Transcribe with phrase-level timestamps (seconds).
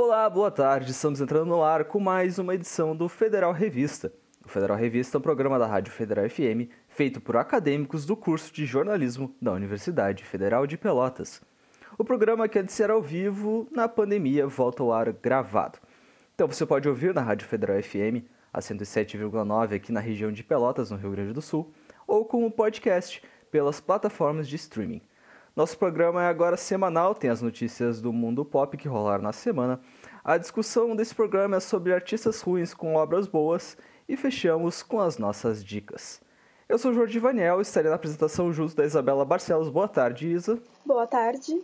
[0.00, 0.92] Olá, boa tarde.
[0.92, 4.12] Estamos entrando no ar com mais uma edição do Federal Revista.
[4.46, 8.54] O Federal Revista é um programa da Rádio Federal FM feito por acadêmicos do curso
[8.54, 11.42] de jornalismo da Universidade Federal de Pelotas.
[11.98, 15.80] O programa que antes era ao vivo, na pandemia volta ao ar gravado.
[16.32, 18.22] Então você pode ouvir na Rádio Federal FM,
[18.52, 21.72] a 107,9 aqui na região de Pelotas, no Rio Grande do Sul,
[22.06, 23.20] ou como podcast
[23.50, 25.02] pelas plataformas de streaming.
[25.58, 29.80] Nosso programa é agora semanal, tem as notícias do mundo pop que rolaram na semana.
[30.22, 33.76] A discussão desse programa é sobre artistas ruins com obras boas
[34.08, 36.22] e fechamos com as nossas dicas.
[36.68, 39.68] Eu sou Jorge Vaniel, estarei na apresentação junto da Isabela Barcelos.
[39.68, 40.62] Boa tarde, Isa.
[40.86, 41.60] Boa tarde.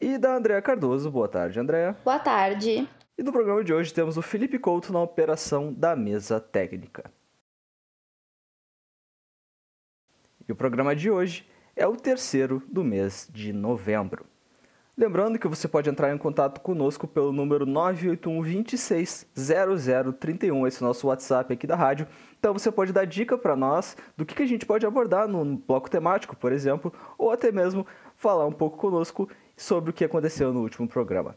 [0.00, 1.08] E da Andréa Cardoso.
[1.08, 1.96] Boa tarde, Andréa.
[2.04, 2.88] Boa tarde.
[3.16, 7.12] E no programa de hoje temos o Felipe Couto na operação da mesa técnica.
[10.48, 11.46] E o programa de hoje
[11.76, 14.24] é o terceiro do mês de novembro.
[14.98, 19.26] Lembrando que você pode entrar em contato conosco pelo número 981 26
[20.18, 22.08] 0031, esse é o nosso WhatsApp aqui da rádio.
[22.38, 25.44] Então você pode dar dica para nós do que, que a gente pode abordar no
[25.58, 30.50] bloco temático, por exemplo, ou até mesmo falar um pouco conosco sobre o que aconteceu
[30.50, 31.36] no último programa.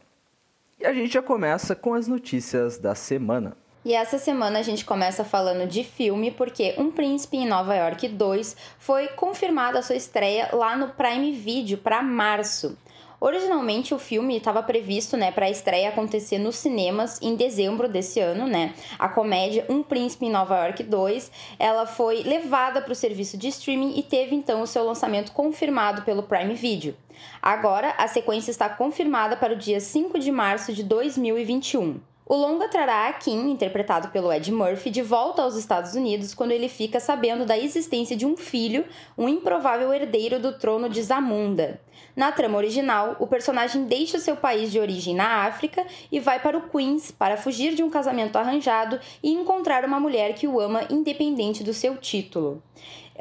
[0.78, 3.54] E a gente já começa com as notícias da semana.
[3.82, 8.08] E essa semana a gente começa falando de filme, porque Um Príncipe em Nova York
[8.08, 12.76] 2 foi confirmada a sua estreia lá no Prime Video para março.
[13.18, 18.20] Originalmente o filme estava previsto, né, para a estreia acontecer nos cinemas em dezembro desse
[18.20, 18.74] ano, né?
[18.98, 23.48] A comédia Um Príncipe em Nova York 2, ela foi levada para o serviço de
[23.48, 26.94] streaming e teve então o seu lançamento confirmado pelo Prime Video.
[27.40, 31.98] Agora, a sequência está confirmada para o dia 5 de março de 2021.
[32.30, 36.52] O longa trará a Kim, interpretado pelo Ed Murphy, de volta aos Estados Unidos quando
[36.52, 38.84] ele fica sabendo da existência de um filho,
[39.18, 41.80] um improvável herdeiro do trono de Zamunda.
[42.14, 46.56] Na trama original, o personagem deixa seu país de origem na África e vai para
[46.56, 50.84] o Queens para fugir de um casamento arranjado e encontrar uma mulher que o ama
[50.88, 52.62] independente do seu título.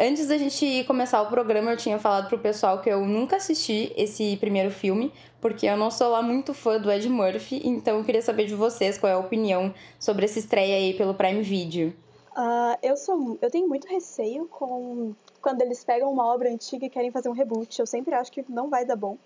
[0.01, 3.91] Antes da gente começar o programa, eu tinha falado pro pessoal que eu nunca assisti
[3.97, 5.11] esse primeiro filme,
[5.41, 8.55] porque eu não sou lá muito fã do Ed Murphy, então eu queria saber de
[8.55, 11.89] vocês qual é a opinião sobre essa estreia aí pelo Prime Video.
[12.29, 16.89] Uh, eu sou, eu tenho muito receio com quando eles pegam uma obra antiga e
[16.89, 17.77] querem fazer um reboot.
[17.77, 19.17] Eu sempre acho que não vai dar bom.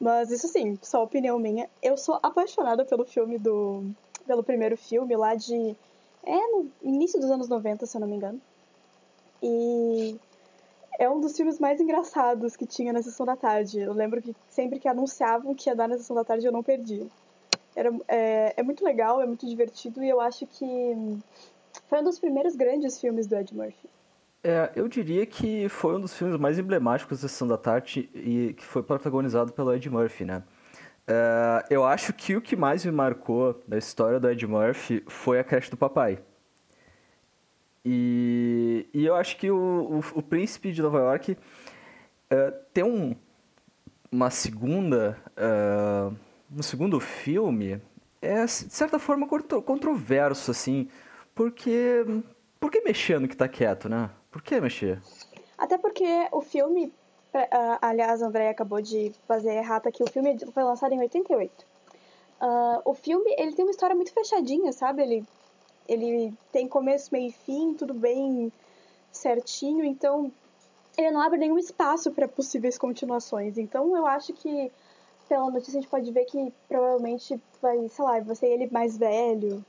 [0.00, 1.68] Mas isso sim, só opinião minha.
[1.82, 3.84] Eu sou apaixonada pelo filme do,
[4.26, 5.76] pelo primeiro filme lá de
[6.24, 8.40] é no início dos anos 90, se eu não me engano.
[9.42, 10.18] E
[10.98, 13.80] é um dos filmes mais engraçados que tinha na sessão da tarde.
[13.80, 16.62] Eu lembro que sempre que anunciavam que ia dar na sessão da tarde eu não
[16.62, 17.06] perdia.
[17.74, 21.20] Era, é, é muito legal, é muito divertido e eu acho que
[21.88, 23.88] foi um dos primeiros grandes filmes do Ed Murphy.
[24.44, 28.54] É, eu diria que foi um dos filmes mais emblemáticos da Sessão da Tarde e
[28.54, 30.42] que foi protagonizado pelo Ed Murphy, né?
[31.06, 35.38] É, eu acho que o que mais me marcou da história do Ed Murphy foi
[35.38, 36.18] a creche do papai.
[37.84, 41.36] E, e eu acho que o, o, o Príncipe de Nova York uh,
[42.72, 43.16] tem um,
[44.10, 45.18] uma segunda.
[45.36, 46.16] Uh,
[46.54, 47.80] um segundo filme
[48.22, 50.88] é, de certa forma, controverso, assim.
[51.34, 52.04] Porque.
[52.60, 54.08] Por que mexer no que tá quieto, né?
[54.30, 55.02] Por que mexer?
[55.58, 56.92] Até porque o filme.
[57.34, 60.02] Uh, aliás, a André acabou de fazer errata aqui.
[60.02, 61.50] O filme foi lançado em 88.
[62.40, 65.02] Uh, o filme, ele tem uma história muito fechadinha, sabe?
[65.02, 65.24] Ele
[65.88, 68.52] ele tem começo, meio e fim, tudo bem
[69.10, 70.32] certinho, então
[70.96, 73.58] ele não abre nenhum espaço para possíveis continuações.
[73.58, 74.70] Então eu acho que
[75.28, 78.96] pela notícia a gente pode ver que provavelmente vai, sei lá, vai ser ele mais
[78.96, 79.64] velho,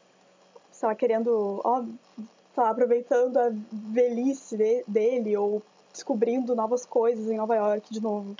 [0.72, 4.58] sei lá, querendo, ó, sei lá, aproveitando a velhice
[4.88, 5.62] dele ou
[5.94, 8.36] descobrindo novas coisas em Nova York de novo.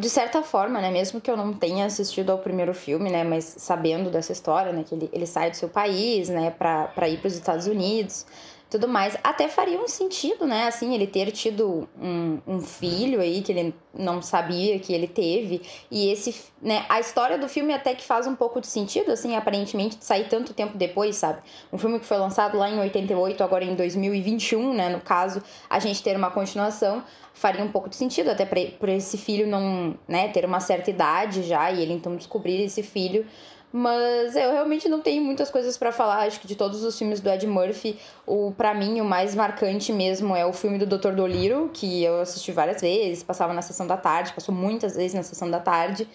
[0.00, 3.44] De certa forma, né, mesmo que eu não tenha assistido ao primeiro filme, né, mas
[3.44, 7.28] sabendo dessa história, né, que ele, ele sai do seu país, né, pra ir para
[7.28, 8.24] os Estados Unidos,
[8.68, 9.16] tudo mais.
[9.22, 10.66] Até faria um sentido, né?
[10.66, 15.62] Assim, ele ter tido um, um filho aí que ele não sabia que ele teve.
[15.90, 16.84] E esse, né?
[16.88, 20.28] A história do filme até que faz um pouco de sentido, assim, aparentemente, de sair
[20.28, 21.40] tanto tempo depois, sabe?
[21.72, 24.88] Um filme que foi lançado lá em 88, agora em 2021, né?
[24.88, 27.04] No caso, a gente ter uma continuação
[27.36, 31.42] faria um pouco de sentido, até para esse filho não, né, ter uma certa idade
[31.42, 33.26] já e ele então descobrir esse filho
[33.72, 36.26] mas eu realmente não tenho muitas coisas para falar.
[36.26, 39.92] Acho que de todos os filmes do Ed Murphy, o para mim o mais marcante
[39.92, 41.12] mesmo é o filme do Dr.
[41.12, 45.22] Dolittle, que eu assisti várias vezes, passava na sessão da tarde, passou muitas vezes na
[45.22, 46.08] sessão da tarde,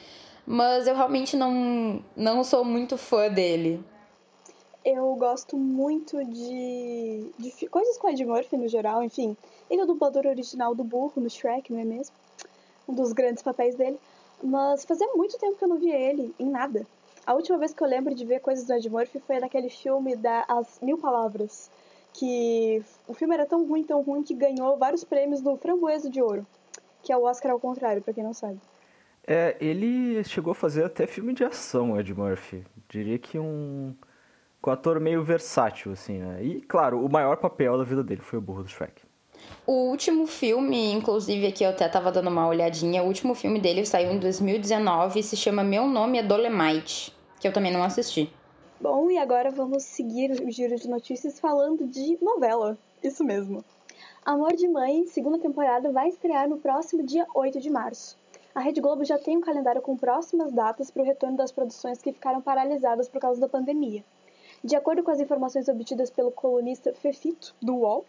[0.46, 3.84] mas eu realmente não não sou muito fã dele.
[4.84, 9.38] Eu gosto muito de, de coisas com Ed Murphy no geral, enfim.
[9.70, 12.16] Ele é o dublador original do burro no Shrek, não é mesmo?
[12.90, 14.00] Um dos grandes papéis dele.
[14.42, 16.88] Mas fazia muito tempo que eu não via ele em nada.
[17.26, 20.16] A última vez que eu lembro de ver coisas do Ed Murphy foi naquele filme
[20.16, 21.70] da As Mil Palavras.
[22.14, 26.22] Que o filme era tão ruim, tão ruim, que ganhou vários prêmios no Framboesa de
[26.22, 26.46] Ouro.
[27.02, 28.60] Que é o Oscar ao contrário, pra quem não sabe.
[29.26, 32.66] É, ele chegou a fazer até filme de ação, Ed Murphy.
[32.90, 33.96] Diria que um,
[34.66, 36.44] um ator meio versátil, assim, né?
[36.44, 39.04] E, claro, o maior papel da vida dele foi o burro do Shrek.
[39.66, 43.86] O último filme, inclusive aqui eu até tava dando uma olhadinha, o último filme dele
[43.86, 48.32] saiu em 2019 e se chama Meu Nome é Dolemite, que eu também não assisti.
[48.80, 52.78] Bom, e agora vamos seguir o giro de notícias falando de novela.
[53.04, 53.64] Isso mesmo.
[54.26, 58.18] Amor de Mãe, segunda temporada, vai estrear no próximo dia 8 de março.
[58.54, 62.02] A Rede Globo já tem um calendário com próximas datas para o retorno das produções
[62.02, 64.04] que ficaram paralisadas por causa da pandemia.
[64.64, 68.06] De acordo com as informações obtidas pelo colunista Fefito, do UOL,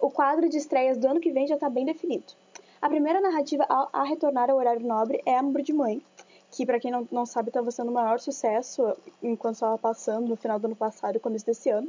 [0.00, 2.32] o quadro de estreias do ano que vem já está bem definido.
[2.80, 6.02] A primeira narrativa a, retornar ao horário nobre é Amor de Mãe,
[6.50, 10.36] que, para quem não, não sabe, estava sendo o maior sucesso enquanto estava passando no
[10.36, 11.88] final do ano passado e começo desse ano.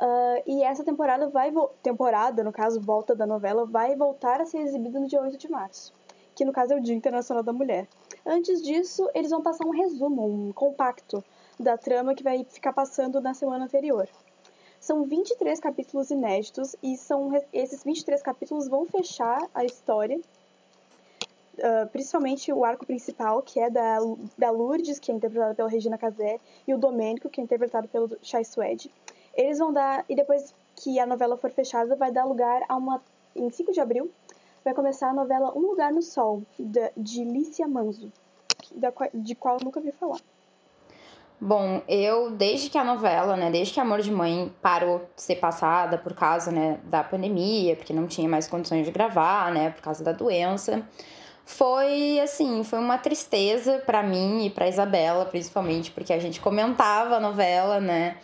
[0.00, 1.52] Uh, e essa temporada vai
[1.82, 5.50] temporada, no caso, volta da novela, vai voltar a ser exibida no dia 8 de
[5.50, 5.92] março,
[6.34, 7.86] que no caso é o Dia Internacional da Mulher.
[8.24, 11.22] Antes disso, eles vão passar um resumo, um compacto
[11.58, 14.08] da trama que vai ficar passando na semana anterior.
[14.90, 22.52] São 23 capítulos inéditos e são esses 23 capítulos vão fechar a história, uh, principalmente
[22.52, 23.98] o arco principal, que é da,
[24.36, 28.18] da Lourdes, que é interpretada pela Regina Casé, e o Domênico, que é interpretado pelo
[28.20, 28.92] Chai Suede.
[29.32, 33.00] Eles vão dar, e depois que a novela for fechada, vai dar lugar a uma.
[33.36, 34.10] Em 5 de abril,
[34.64, 38.12] vai começar a novela Um Lugar no Sol, de, de Lícia Manzo,
[38.72, 40.18] da, de qual eu nunca vi falar.
[41.42, 45.36] Bom, eu, desde que a novela, né, desde que Amor de Mãe parou de ser
[45.36, 49.80] passada por causa, né, da pandemia, porque não tinha mais condições de gravar, né, por
[49.80, 50.86] causa da doença,
[51.46, 57.16] foi, assim, foi uma tristeza para mim e pra Isabela, principalmente, porque a gente comentava
[57.16, 58.18] a novela, né,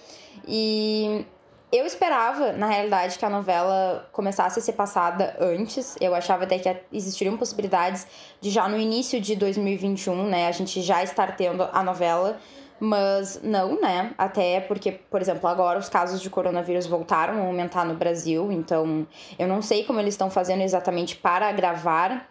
[0.46, 1.24] e
[1.72, 5.96] eu esperava, na realidade, que a novela começasse a ser passada antes.
[6.00, 8.06] Eu achava até que existiriam possibilidades
[8.40, 12.38] de já no início de 2021, né, a gente já estar tendo a novela
[12.78, 14.14] mas não, né?
[14.18, 19.06] Até porque, por exemplo, agora os casos de coronavírus voltaram a aumentar no Brasil, então
[19.38, 22.28] eu não sei como eles estão fazendo exatamente para gravar,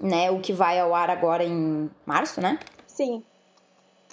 [0.00, 0.30] né?
[0.30, 2.58] O que vai ao ar agora em março, né?
[2.86, 3.22] Sim.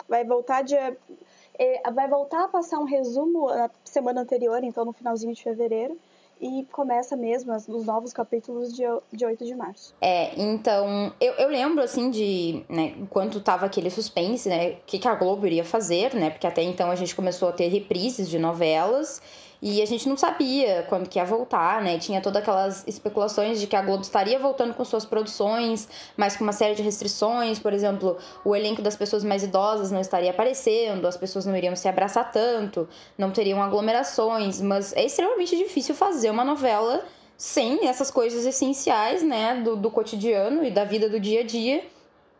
[0.07, 0.75] Vai voltar de.
[0.75, 5.97] É, vai voltar a passar um resumo na semana anterior, então no finalzinho de fevereiro
[6.41, 9.95] e começa mesmo os novos capítulos de, de 8 de março.
[10.01, 14.99] É, então, eu, eu lembro, assim, de, né, enquanto tava aquele suspense, né, o que,
[14.99, 18.29] que a Globo iria fazer, né, porque até então a gente começou a ter reprises
[18.29, 19.21] de novelas,
[19.61, 21.97] e a gente não sabia quando que ia voltar, né?
[21.97, 26.43] Tinha todas aquelas especulações de que a Globo estaria voltando com suas produções, mas com
[26.43, 31.07] uma série de restrições, por exemplo, o elenco das pessoas mais idosas não estaria aparecendo,
[31.07, 32.87] as pessoas não iriam se abraçar tanto,
[33.17, 37.03] não teriam aglomerações, mas é extremamente difícil fazer uma novela
[37.35, 41.85] sem essas coisas essenciais, né, do, do cotidiano e da vida do dia a dia,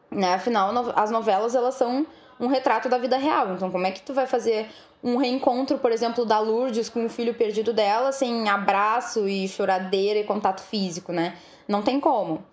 [0.10, 0.34] né?
[0.34, 2.06] Afinal, as novelas elas são
[2.40, 3.54] um retrato da vida real.
[3.54, 4.70] Então, como é que tu vai fazer
[5.04, 10.20] um reencontro, por exemplo, da Lourdes com o filho perdido dela sem abraço e choradeira
[10.20, 11.36] e contato físico, né?
[11.68, 12.44] Não tem como.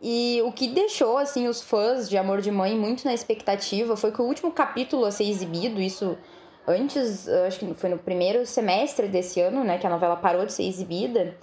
[0.00, 4.10] E o que deixou assim os fãs de Amor de Mãe muito na expectativa foi
[4.10, 6.18] que o último capítulo a ser exibido, isso
[6.66, 10.52] antes, acho que foi no primeiro semestre desse ano, né, que a novela parou de
[10.52, 11.36] ser exibida,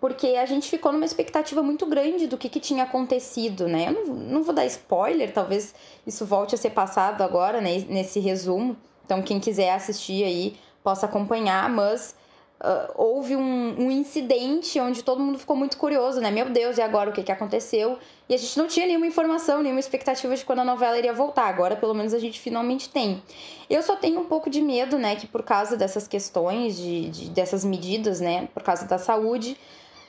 [0.00, 3.88] porque a gente ficou numa expectativa muito grande do que, que tinha acontecido, né?
[3.88, 5.74] Eu não, não vou dar spoiler, talvez
[6.06, 8.76] isso volte a ser passado agora, né, nesse resumo.
[9.08, 12.14] Então, quem quiser assistir aí possa acompanhar, mas
[12.60, 16.30] uh, houve um, um, incidente onde todo mundo ficou muito curioso, né?
[16.30, 17.98] Meu Deus, e agora o que, que aconteceu?
[18.28, 21.46] E a gente não tinha nenhuma informação, nenhuma expectativa de quando a novela iria voltar.
[21.46, 23.22] Agora, pelo menos, a gente finalmente tem.
[23.70, 27.30] Eu só tenho um pouco de medo, né, que por causa dessas questões, de, de
[27.30, 29.56] dessas medidas, né, por causa da saúde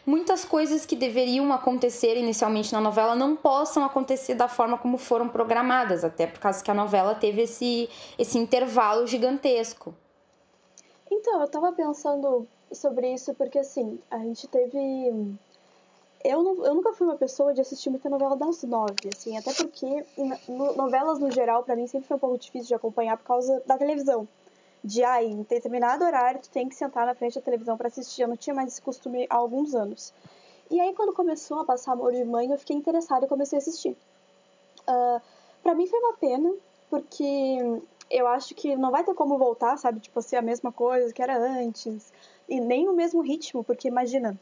[0.09, 5.29] muitas coisas que deveriam acontecer inicialmente na novela não possam acontecer da forma como foram
[5.29, 7.87] programadas, até por causa que a novela teve esse,
[8.17, 9.93] esse intervalo gigantesco.
[11.11, 15.37] Então, eu tava pensando sobre isso porque, assim, a gente teve.
[16.23, 19.53] Eu, não, eu nunca fui uma pessoa de assistir muita novela das nove, assim, até
[19.53, 20.05] porque
[20.75, 23.77] novelas no geral, para mim, sempre foi um pouco difícil de acompanhar por causa da
[23.77, 24.27] televisão
[24.83, 28.21] de ah, em determinado horário tu tem que sentar na frente da televisão para assistir.
[28.21, 30.13] Eu não tinha mais esse costume há alguns anos.
[30.69, 33.61] E aí quando começou a passar Amor de Mãe, eu fiquei interessada e comecei a
[33.61, 33.97] assistir.
[34.87, 35.21] Uh,
[35.61, 36.53] para mim foi uma pena,
[36.89, 39.99] porque eu acho que não vai ter como voltar, sabe?
[39.99, 42.11] Tipo, ser a mesma coisa que era antes.
[42.47, 44.37] E nem o mesmo ritmo, porque imagina,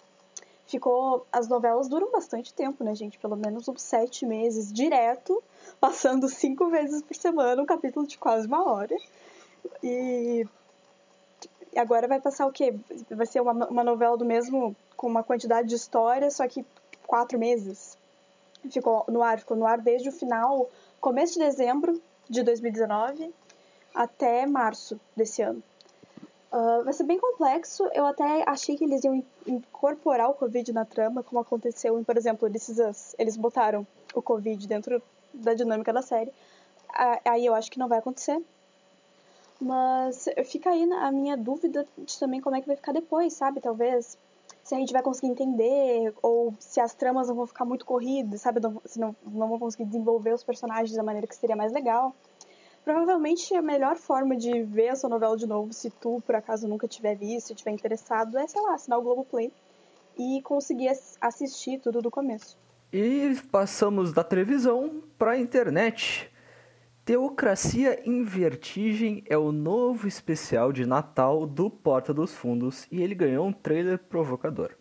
[0.66, 1.26] ficou.
[1.32, 3.18] As novelas duram bastante tempo, né, gente?
[3.18, 5.44] Pelo menos uns sete meses direto,
[5.80, 8.96] passando cinco vezes por semana, um capítulo de quase uma hora.
[9.84, 10.46] E
[11.76, 12.76] agora vai passar o quê?
[13.10, 16.66] Vai ser uma, uma novela do mesmo, com uma quantidade de histórias, só que
[17.06, 17.98] quatro meses.
[18.70, 23.34] Ficou no ar, ficou no ar desde o final, começo de dezembro de 2019
[23.94, 25.64] até março desse ano.
[26.52, 27.90] Uh, vai ser bem complexo.
[27.94, 32.18] Eu até achei que eles iam incorporar o Covid na trama, como aconteceu em, por
[32.18, 35.02] exemplo, This Eles botaram o Covid dentro
[35.34, 36.32] da dinâmica da série.
[37.26, 38.42] Aí eu acho que não vai acontecer.
[39.60, 43.60] Mas fica aí a minha dúvida de também como é que vai ficar depois, sabe?
[43.60, 44.18] Talvez
[44.64, 48.42] se a gente vai conseguir entender, ou se as tramas não vão ficar muito corridas,
[48.42, 48.60] sabe?
[48.60, 52.14] Não, se não, não vão conseguir desenvolver os personagens da maneira que seria mais legal.
[52.84, 56.88] Provavelmente a melhor forma de ver essa novela de novo, se tu por acaso nunca
[56.88, 59.52] tiver visto e tiver interessado, é, sei lá, assinar o Globoplay
[60.18, 60.90] e conseguir
[61.22, 62.58] assistir tudo do começo.
[62.92, 66.30] E passamos da televisão para a internet.
[67.08, 73.16] Teocracia em Vertigem é o novo especial de Natal do Porta dos Fundos e ele
[73.16, 74.72] ganhou um trailer provocador.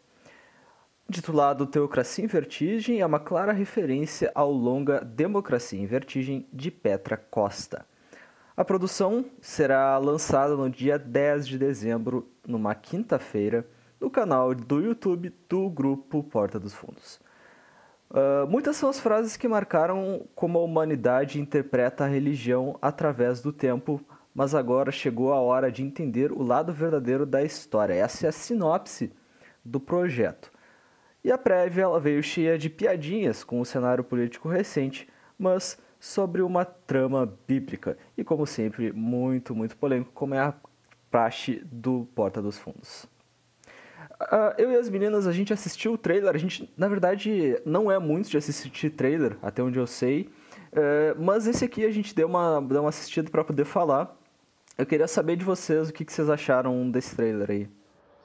[1.08, 7.16] Titulado Teocracia em Vertigem, é uma clara referência ao longa Democracia em Vertigem de Petra
[7.16, 7.86] Costa.
[8.56, 13.64] A produção será lançada no dia 10 de dezembro, numa quinta-feira,
[14.00, 17.20] no canal do YouTube do grupo Porta dos Fundos.
[18.10, 23.52] Uh, muitas são as frases que marcaram como a humanidade interpreta a religião através do
[23.52, 24.00] tempo,
[24.34, 27.94] mas agora chegou a hora de entender o lado verdadeiro da história.
[27.94, 29.12] Essa é a sinopse
[29.64, 30.52] do projeto.
[31.24, 36.40] E a prévia ela veio cheia de piadinhas com o cenário político recente, mas sobre
[36.42, 40.54] uma trama bíblica e, como sempre, muito, muito polêmico, como é a
[41.10, 43.08] praxe do Porta dos Fundos.
[44.20, 46.34] Uh, eu e as meninas, a gente assistiu o trailer.
[46.34, 50.30] A gente, na verdade, não é muito de assistir trailer, até onde eu sei.
[50.72, 54.16] Uh, mas esse aqui a gente deu uma, deu uma assistida para poder falar.
[54.78, 57.68] Eu queria saber de vocês o que, que vocês acharam desse trailer aí.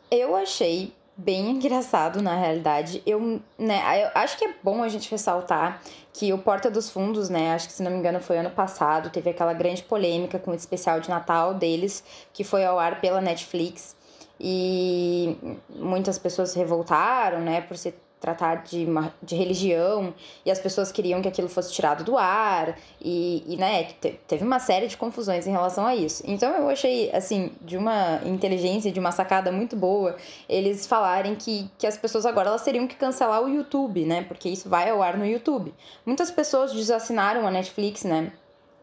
[0.10, 3.02] Eu achei bem engraçado, na realidade.
[3.06, 5.82] Eu, né, eu acho que é bom a gente ressaltar
[6.12, 9.10] que o Porta dos Fundos, né, acho que se não me engano foi ano passado,
[9.10, 13.22] teve aquela grande polêmica com o especial de Natal deles, que foi ao ar pela
[13.22, 13.96] Netflix.
[14.44, 15.38] E
[15.70, 20.14] muitas pessoas se revoltaram, né, por ser tratar de, uma, de religião
[20.46, 23.88] e as pessoas queriam que aquilo fosse tirado do ar e, e né,
[24.28, 26.22] teve uma série de confusões em relação a isso.
[26.28, 30.16] Então eu achei, assim, de uma inteligência, de uma sacada muito boa,
[30.48, 34.48] eles falarem que, que as pessoas agora elas teriam que cancelar o YouTube, né, porque
[34.48, 35.74] isso vai ao ar no YouTube.
[36.06, 38.32] Muitas pessoas desassinaram a Netflix, né,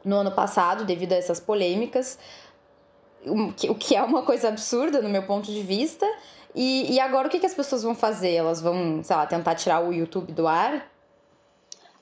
[0.04, 2.18] no ano passado devido a essas polêmicas,
[3.26, 6.06] o que é uma coisa absurda no meu ponto de vista,
[6.54, 8.34] e, e agora o que, que as pessoas vão fazer?
[8.34, 10.76] Elas vão, sei lá, tentar tirar o YouTube do ar?
[10.76, 10.80] Uh,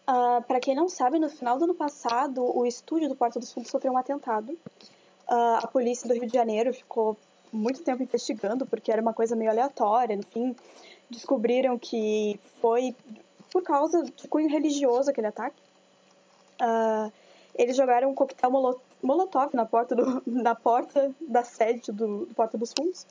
[0.06, 3.52] ah, para quem não sabe, no final do ano passado, o estúdio do Porta dos
[3.52, 4.52] Fundos sofreu um atentado.
[5.28, 7.16] Uh, a polícia do Rio de Janeiro ficou
[7.52, 10.14] muito tempo investigando, porque era uma coisa meio aleatória.
[10.14, 10.54] Enfim,
[11.10, 12.94] descobriram que foi
[13.50, 15.60] por causa de cunho religioso aquele ataque.
[16.60, 17.12] Uh,
[17.54, 18.85] eles jogaram um coquetel molotov
[19.52, 23.06] na porta, do, na porta da sede do, do Porta dos Fundos.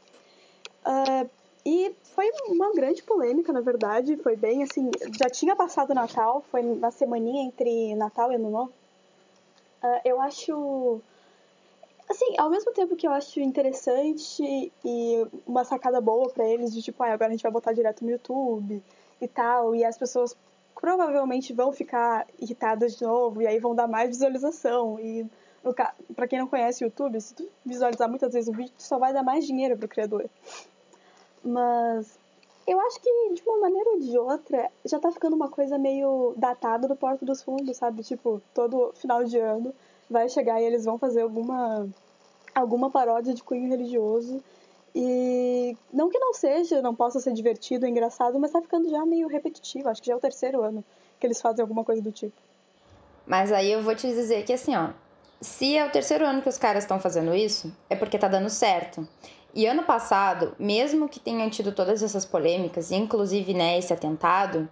[0.86, 1.30] Uh,
[1.66, 4.16] e foi uma grande polêmica, na verdade.
[4.18, 4.92] Foi bem assim.
[5.18, 8.74] Já tinha passado o Natal, foi na semaninha entre Natal e Ano Novo.
[9.84, 11.02] Uh, eu acho.
[12.08, 16.84] Assim, ao mesmo tempo que eu acho interessante e uma sacada boa para eles, de
[16.84, 18.84] tipo, ah, agora a gente vai botar direto no YouTube
[19.20, 20.38] e tal, e as pessoas
[20.80, 25.00] provavelmente vão ficar irritadas de novo, e aí vão dar mais visualização.
[25.00, 25.26] E
[25.74, 28.98] para quem não conhece o YouTube, se tu visualizar muitas vezes o vídeo, tu só
[28.98, 30.30] vai dar mais dinheiro pro criador.
[31.44, 32.18] Mas
[32.68, 36.34] eu acho que, de uma maneira ou de outra, já tá ficando uma coisa meio
[36.36, 38.04] datada do Porto dos Fundos, sabe?
[38.04, 39.74] Tipo, todo final de ano
[40.10, 41.88] vai chegar e eles vão fazer alguma,
[42.54, 44.44] alguma paródia de cunho religioso.
[44.96, 49.28] E não que não seja, não possa ser divertido, engraçado, mas tá ficando já meio
[49.28, 49.90] repetitivo.
[49.90, 50.84] Acho que já é o terceiro ano
[51.20, 52.36] que eles fazem alguma coisa do tipo.
[53.28, 54.90] Mas aí eu vou te dizer que assim, ó,
[55.42, 58.50] se é o terceiro ano que os caras estão fazendo isso, é porque tá dando
[58.50, 59.08] certo.
[59.54, 64.68] E ano passado, mesmo que tenham tido todas essas polêmicas, inclusive né, esse atentado,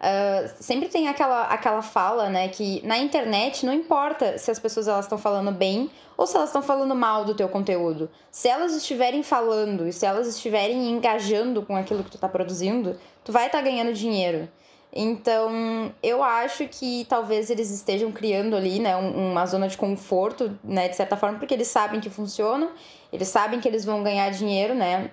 [0.00, 4.88] uh, sempre tem aquela, aquela fala, né, que na internet não importa se as pessoas
[4.88, 8.10] estão falando bem ou se elas estão falando mal do teu conteúdo.
[8.30, 12.98] Se elas estiverem falando e se elas estiverem engajando com aquilo que tu está produzindo,
[13.24, 14.48] tu vai estar tá ganhando dinheiro.
[14.96, 20.88] Então, eu acho que talvez eles estejam criando ali, né, uma zona de conforto, né,
[20.88, 22.70] de certa forma, porque eles sabem que funcionam,
[23.12, 25.10] eles sabem que eles vão ganhar dinheiro, né,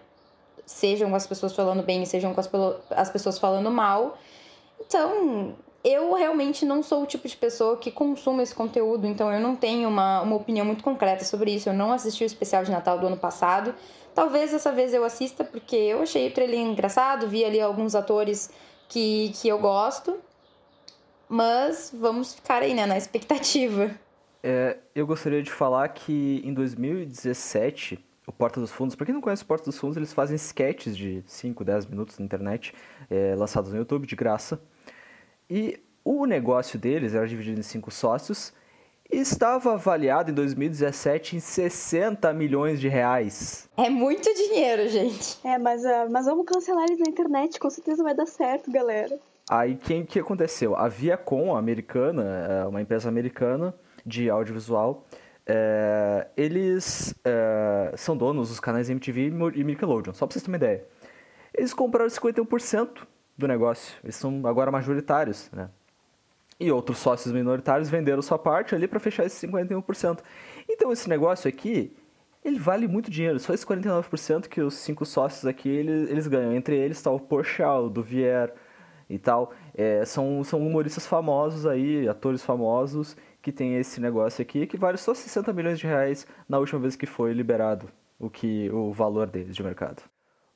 [0.67, 2.49] sejam com as pessoas falando bem, sejam com as,
[2.91, 4.19] as pessoas falando mal.
[4.79, 9.39] Então, eu realmente não sou o tipo de pessoa que consome esse conteúdo, então eu
[9.39, 11.69] não tenho uma, uma opinião muito concreta sobre isso.
[11.69, 13.73] Eu não assisti o especial de Natal do ano passado.
[14.13, 18.51] Talvez dessa vez eu assista, porque eu achei o trailer engraçado, vi ali alguns atores
[18.91, 20.19] que, que eu gosto.
[21.27, 23.89] Mas vamos ficar aí, né, na expectativa.
[24.43, 29.21] É, eu gostaria de falar que em 2017, o Porta dos Fundos, para quem não
[29.21, 32.73] conhece o Porta dos Fundos, eles fazem sketches de 5, 10 minutos na internet,
[33.09, 34.61] é, lançados no YouTube de graça.
[35.49, 38.53] E o negócio deles era dividido em cinco sócios
[39.11, 43.69] estava avaliado em 2017 em 60 milhões de reais.
[43.77, 45.39] É muito dinheiro, gente.
[45.43, 49.19] É, mas, uh, mas vamos cancelar eles na internet, com certeza vai dar certo, galera.
[49.49, 50.75] Aí, quem que aconteceu?
[50.75, 53.73] A Viacom, a americana, é, uma empresa americana
[54.05, 55.05] de audiovisual,
[55.45, 60.57] é, eles é, são donos dos canais MTV e Nickelodeon, só pra vocês terem uma
[60.57, 60.85] ideia.
[61.53, 62.89] Eles compraram 51%
[63.37, 63.97] do negócio.
[64.03, 65.69] Eles são agora majoritários, né?
[66.61, 70.19] E outros sócios minoritários venderam sua parte ali para fechar esses 51%.
[70.69, 71.91] Então esse negócio aqui,
[72.45, 73.39] ele vale muito dinheiro.
[73.39, 76.53] Só esses 49% que os cinco sócios aqui eles, eles ganham.
[76.53, 78.53] Entre eles está o Porchat, o Duvier
[79.09, 79.51] e tal.
[79.73, 84.97] É, são, são humoristas famosos aí, atores famosos que tem esse negócio aqui que vale
[84.99, 87.89] só 60 milhões de reais na última vez que foi liberado
[88.19, 90.03] o que o valor deles de mercado.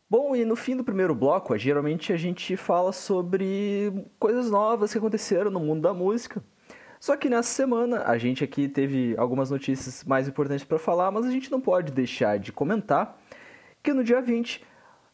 [0.08, 5.00] Bom, e no fim do primeiro bloco, geralmente a gente fala sobre coisas novas que
[5.00, 6.44] aconteceram no mundo da música.
[7.00, 11.26] Só que nessa semana a gente aqui teve algumas notícias mais importantes para falar, mas
[11.26, 13.20] a gente não pode deixar de comentar
[13.82, 14.64] que no dia 20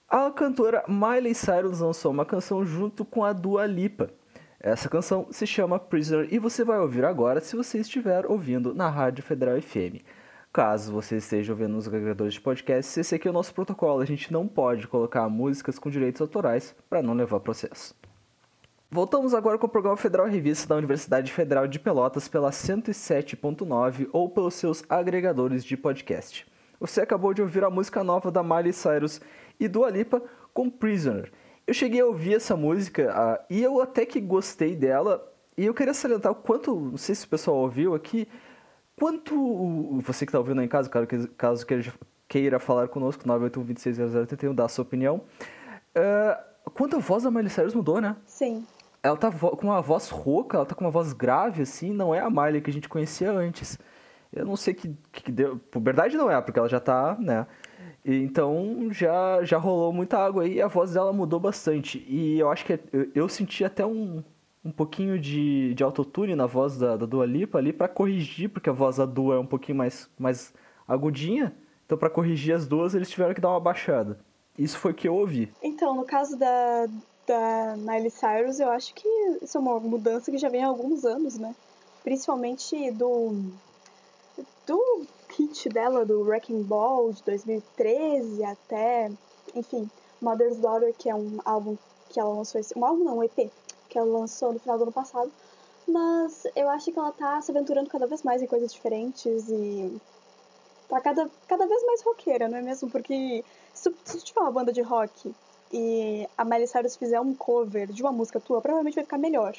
[0.10, 4.10] a cantora Miley Cyrus lançou uma canção junto com a Dua Lipa.
[4.60, 8.90] Essa canção se chama Prisoner e você vai ouvir agora se você estiver ouvindo na
[8.90, 10.04] Rádio Federal FM.
[10.54, 14.02] Caso você esteja ouvindo nos agregadores de podcast, esse aqui é o nosso protocolo.
[14.02, 17.96] A gente não pode colocar músicas com direitos autorais para não levar processo.
[18.90, 24.30] Voltamos agora com o programa Federal Revista da Universidade Federal de Pelotas pela 107.9 ou
[24.30, 26.46] pelos seus agregadores de podcast.
[26.82, 29.22] Você acabou de ouvir a música nova da Miley Cyrus
[29.58, 30.22] e do Alipa
[30.54, 31.32] com Prisoner.
[31.66, 35.26] Eu cheguei a ouvir essa música uh, e eu até que gostei dela.
[35.58, 38.28] E eu queria salientar o quanto, não sei se o pessoal ouviu aqui,
[39.02, 40.88] Quanto você que está ouvindo aí em casa,
[41.36, 41.66] caso
[42.28, 45.24] queira falar conosco, 981 dá a sua opinião.
[45.98, 48.16] Uh, quanto a voz da Miley Cyrus mudou, né?
[48.28, 48.64] Sim.
[49.02, 52.20] Ela tá com uma voz rouca, ela tá com uma voz grave, assim, não é
[52.20, 53.80] a Miley que a gente conhecia antes.
[54.32, 55.60] Eu não sei que, que deu.
[55.78, 57.48] Verdade não é, porque ela já tá, né?
[58.06, 62.06] Então já, já rolou muita água aí e a voz dela mudou bastante.
[62.08, 64.24] E eu acho que eu, eu senti até um,
[64.64, 68.70] um pouquinho de, de autotune na voz da, da Dua Lipa ali para corrigir, porque
[68.70, 70.54] a voz da Dua é um pouquinho mais, mais
[70.88, 71.56] agudinha.
[71.86, 74.20] Então, para corrigir as duas, eles tiveram que dar uma baixada.
[74.58, 75.52] Isso foi o que eu ouvi.
[75.62, 76.88] Então, no caso da,
[77.28, 79.08] da Miley Cyrus, eu acho que
[79.42, 81.56] isso é uma mudança que já vem há alguns anos, né?
[82.04, 83.36] Principalmente do,
[84.68, 89.12] do hit dela, do Wrecking Ball, de 2013 até,
[89.56, 89.90] enfim,
[90.22, 91.78] Mother's Daughter, que é um álbum
[92.10, 92.78] que ela lançou esse.
[92.78, 93.50] Um álbum não, um EP,
[93.92, 95.30] que ela lançou no final do ano passado.
[95.88, 100.00] Mas eu acho que ela tá se aventurando cada vez mais em coisas diferentes e
[100.88, 102.90] tá cada, cada vez mais roqueira, não é mesmo?
[102.90, 105.34] Porque se, tu tiver uma banda de rock
[105.74, 109.56] e a Miley Cyrus fizer um cover de uma música tua, provavelmente vai ficar melhor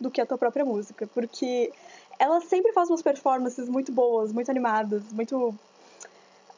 [0.00, 1.72] do que a tua própria música, porque
[2.18, 5.54] ela sempre faz umas performances muito boas, muito animadas, muito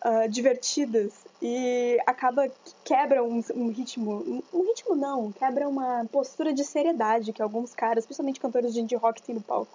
[0.04, 6.52] uh, divertidas e acaba que quebra um, um, ritmo, um ritmo não, quebra uma postura
[6.52, 9.72] de seriedade que alguns caras, principalmente cantores de indie rock, têm no palco.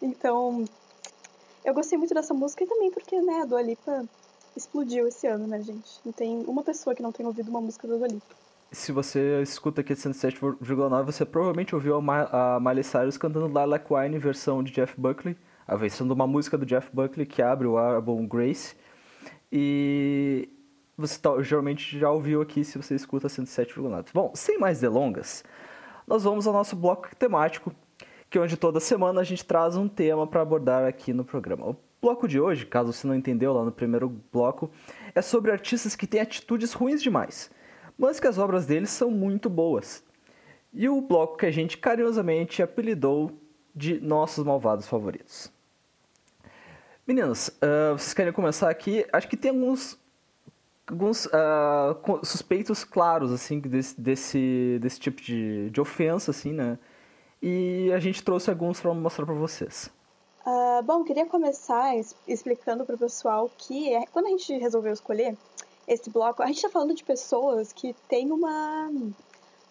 [0.00, 0.64] Então,
[1.64, 4.04] eu gostei muito dessa música e também porque, né, a Dua Lipa
[4.56, 6.00] explodiu esse ano, né, gente?
[6.04, 8.34] Não tem uma pessoa que não tenha ouvido uma música da Dua Lipa.
[8.70, 14.18] Se você escuta aqui de 107,9, você provavelmente ouviu a, Miley Cyrus cantando Lilac Wine
[14.18, 15.36] versão de Jeff Buckley,
[15.68, 18.74] a versão de uma música do Jeff Buckley que abre o álbum Grace.
[19.52, 20.48] E
[20.96, 24.06] você tá, geralmente já ouviu aqui se você escuta 107,9.
[24.14, 25.44] Bom, sem mais delongas,
[26.06, 27.70] nós vamos ao nosso bloco temático,
[28.30, 31.68] que é onde toda semana a gente traz um tema para abordar aqui no programa.
[31.68, 34.70] O bloco de hoje, caso você não entendeu lá no primeiro bloco,
[35.14, 37.50] é sobre artistas que têm atitudes ruins demais,
[37.98, 40.02] mas que as obras deles são muito boas.
[40.72, 43.30] E o bloco que a gente carinhosamente apelidou
[43.74, 45.52] de nossos malvados favoritos.
[47.06, 49.04] Meninas, uh, vocês querem começar aqui?
[49.12, 49.98] Acho que tem alguns
[50.86, 56.78] alguns uh, suspeitos claros, assim, desse, desse, desse tipo de, de ofensa, assim, né?
[57.40, 59.90] E a gente trouxe alguns para mostrar para vocês.
[60.46, 61.94] Uh, bom, queria começar
[62.26, 65.36] explicando para o pessoal que é, quando a gente resolveu escolher,
[65.86, 68.90] esse bloco, a gente tá falando de pessoas que têm uma.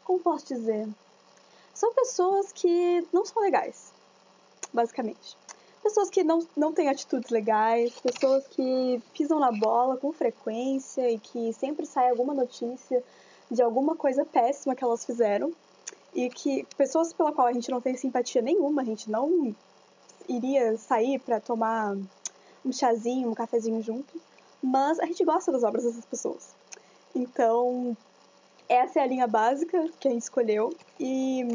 [0.03, 0.87] Como posso dizer?
[1.73, 3.93] São pessoas que não são legais,
[4.73, 5.37] basicamente.
[5.83, 11.17] Pessoas que não, não têm atitudes legais, pessoas que pisam na bola com frequência e
[11.17, 13.03] que sempre sai alguma notícia
[13.49, 15.51] de alguma coisa péssima que elas fizeram.
[16.13, 19.55] E que pessoas pela qual a gente não tem simpatia nenhuma, a gente não
[20.27, 21.97] iria sair para tomar
[22.65, 24.21] um chazinho, um cafezinho juntos,
[24.61, 26.53] mas a gente gosta das obras dessas pessoas.
[27.15, 27.95] Então,
[28.69, 31.45] essa é a linha básica que a gente escolheu e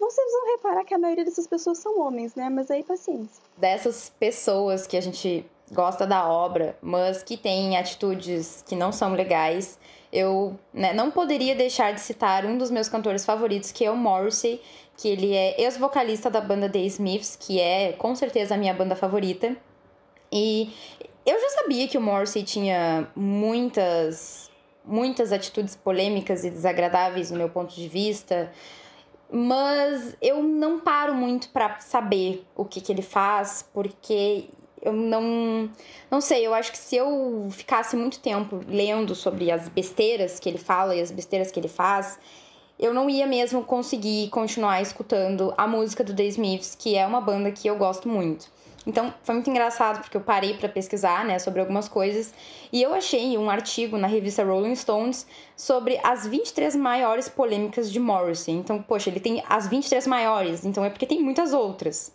[0.00, 2.48] vocês vão reparar que a maioria dessas pessoas são homens, né?
[2.48, 3.42] Mas aí paciência.
[3.56, 9.12] Dessas pessoas que a gente gosta da obra, mas que têm atitudes que não são
[9.12, 9.78] legais,
[10.12, 13.96] eu né, não poderia deixar de citar um dos meus cantores favoritos, que é o
[13.96, 14.60] Morrissey,
[14.96, 18.96] que ele é ex-vocalista da banda The Smiths, que é com certeza a minha banda
[18.96, 19.56] favorita.
[20.32, 20.74] E
[21.24, 24.50] eu já sabia que o Morrissey tinha muitas
[24.82, 28.50] muitas atitudes polêmicas e desagradáveis no meu ponto de vista,
[29.32, 34.48] mas eu não paro muito para saber o que, que ele faz, porque
[34.82, 35.70] eu não.
[36.10, 40.48] Não sei, eu acho que se eu ficasse muito tempo lendo sobre as besteiras que
[40.48, 42.18] ele fala e as besteiras que ele faz,
[42.78, 47.20] eu não ia mesmo conseguir continuar escutando a música do The Smiths, que é uma
[47.20, 48.50] banda que eu gosto muito.
[48.86, 52.32] Então, foi muito engraçado porque eu parei para pesquisar, né, sobre algumas coisas,
[52.72, 58.00] e eu achei um artigo na revista Rolling Stones sobre as 23 maiores polêmicas de
[58.00, 58.54] Morrissey.
[58.54, 62.12] Então, poxa, ele tem as 23 maiores, então é porque tem muitas outras.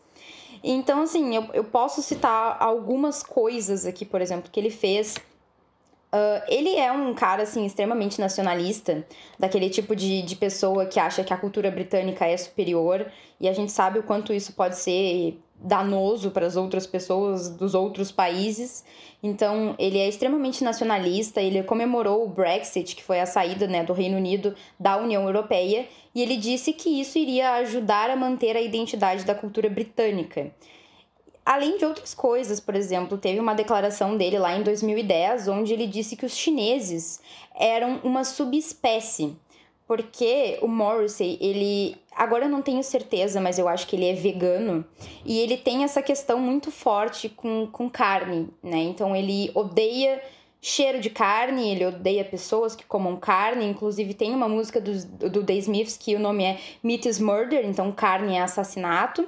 [0.64, 5.16] Então, assim, eu, eu posso citar algumas coisas aqui, por exemplo, que ele fez.
[6.12, 9.06] Uh, ele é um cara, assim, extremamente nacionalista,
[9.38, 13.06] daquele tipo de, de pessoa que acha que a cultura britânica é superior,
[13.40, 17.74] e a gente sabe o quanto isso pode ser danoso para as outras pessoas dos
[17.74, 18.86] outros países.
[19.22, 23.92] Então, ele é extremamente nacionalista, ele comemorou o Brexit, que foi a saída né, do
[23.92, 28.62] Reino Unido da União Europeia, e ele disse que isso iria ajudar a manter a
[28.62, 30.52] identidade da cultura britânica.
[31.44, 35.88] Além de outras coisas, por exemplo, teve uma declaração dele lá em 2010, onde ele
[35.88, 37.20] disse que os chineses
[37.56, 39.36] eram uma subespécie
[39.88, 41.96] porque o Morrissey, ele.
[42.16, 44.86] Agora eu não tenho certeza, mas eu acho que ele é vegano.
[45.26, 48.78] E ele tem essa questão muito forte com, com carne, né?
[48.78, 50.22] Então ele odeia
[50.62, 53.66] cheiro de carne, ele odeia pessoas que comam carne.
[53.66, 54.94] Inclusive tem uma música do,
[55.30, 59.28] do The Smiths que o nome é Meat is Murder, então carne é assassinato.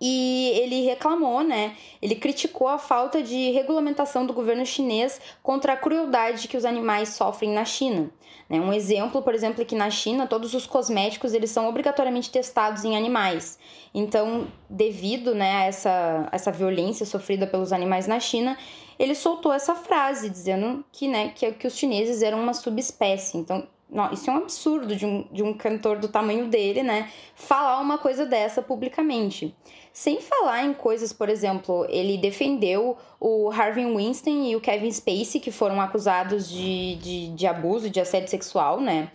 [0.00, 1.76] E ele reclamou, né?
[2.00, 7.10] Ele criticou a falta de regulamentação do governo chinês contra a crueldade que os animais
[7.10, 8.10] sofrem na China.
[8.48, 8.58] Né?
[8.58, 12.82] Um exemplo, por exemplo, é que na China todos os cosméticos eles são obrigatoriamente testados
[12.82, 13.58] em animais.
[13.94, 18.56] Então, devido né, a essa, essa violência sofrida pelos animais na China,
[18.98, 23.36] ele soltou essa frase dizendo que, né, que, que os chineses eram uma subespécie.
[23.36, 23.66] Então,
[24.12, 27.10] isso é um absurdo de um, de um cantor do tamanho dele, né?
[27.34, 29.54] Falar uma coisa dessa publicamente.
[29.92, 35.40] Sem falar em coisas, por exemplo, ele defendeu o Harvey Weinstein e o Kevin Spacey,
[35.40, 39.10] que foram acusados de, de, de abuso, de assédio sexual, né?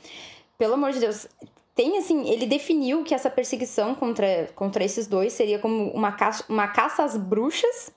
[0.57, 1.27] Pelo amor de Deus,
[1.73, 6.43] tem assim, ele definiu que essa perseguição contra, contra esses dois seria como uma caça,
[6.47, 7.91] uma caça às bruxas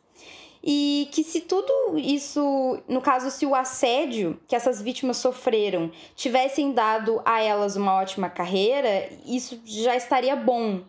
[0.63, 6.73] e que se tudo isso, no caso, se o assédio que essas vítimas sofreram tivessem
[6.73, 10.81] dado a elas uma ótima carreira, isso já estaria bom.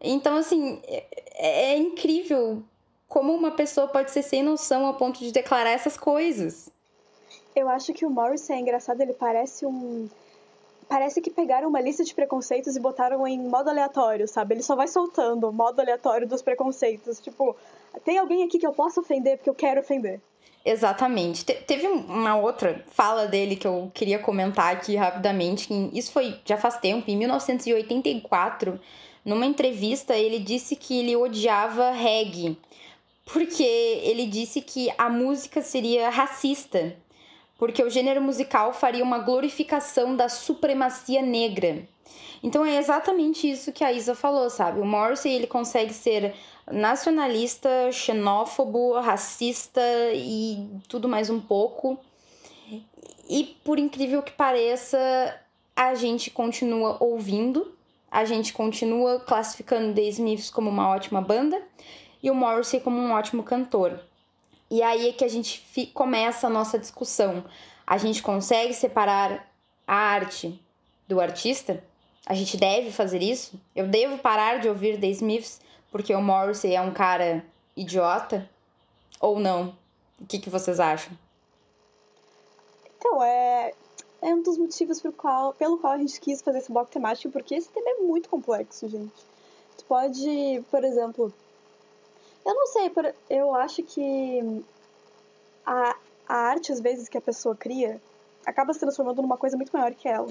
[0.00, 2.62] Então, assim, é, é incrível
[3.08, 6.70] como uma pessoa pode ser sem noção ao ponto de declarar essas coisas.
[7.54, 10.08] Eu acho que o Morrison é engraçado, ele parece um.
[10.88, 14.54] Parece que pegaram uma lista de preconceitos e botaram em modo aleatório, sabe?
[14.54, 17.20] Ele só vai soltando o modo aleatório dos preconceitos.
[17.20, 17.54] Tipo,
[18.04, 20.20] tem alguém aqui que eu posso ofender porque eu quero ofender.
[20.64, 21.44] Exatamente.
[21.44, 25.68] Te teve uma outra fala dele que eu queria comentar aqui rapidamente.
[25.68, 28.78] Que isso foi já faz tempo, em 1984,
[29.24, 32.56] numa entrevista, ele disse que ele odiava reggae,
[33.32, 36.96] porque ele disse que a música seria racista,
[37.58, 41.86] porque o gênero musical faria uma glorificação da supremacia negra.
[42.42, 44.80] Então é exatamente isso que a Isa falou, sabe?
[44.80, 46.34] O Morrissey ele consegue ser
[46.70, 49.80] nacionalista, xenófobo, racista
[50.14, 51.98] e tudo mais um pouco.
[53.28, 54.98] E por incrível que pareça,
[55.76, 57.72] a gente continua ouvindo,
[58.10, 61.60] a gente continua classificando The Smiths como uma ótima banda
[62.22, 64.00] e o Morrissey como um ótimo cantor.
[64.70, 67.44] E aí é que a gente começa a nossa discussão.
[67.86, 69.48] A gente consegue separar
[69.86, 70.60] a arte
[71.08, 71.82] do artista?
[72.30, 73.60] A gente deve fazer isso?
[73.74, 77.44] Eu devo parar de ouvir The Smiths porque o Morrissey é um cara
[77.76, 78.48] idiota?
[79.20, 79.74] Ou não?
[80.20, 81.12] O que, que vocês acham?
[83.20, 83.74] legal, é,
[84.22, 87.32] é um dos motivos pelo qual, pelo qual a gente quis fazer esse bloco temático,
[87.32, 89.12] porque esse tema é muito complexo, gente.
[89.76, 91.32] Tu pode, por exemplo,
[92.46, 92.92] eu não sei,
[93.28, 94.62] eu acho que
[95.66, 95.96] a,
[96.28, 98.00] a arte, às vezes, que a pessoa cria,
[98.46, 100.30] acaba se transformando numa coisa muito maior que ela.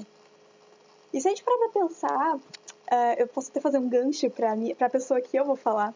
[1.12, 4.54] E se a gente parar pra pensar, uh, eu posso até fazer um gancho pra,
[4.54, 5.94] minha, pra pessoa que eu vou falar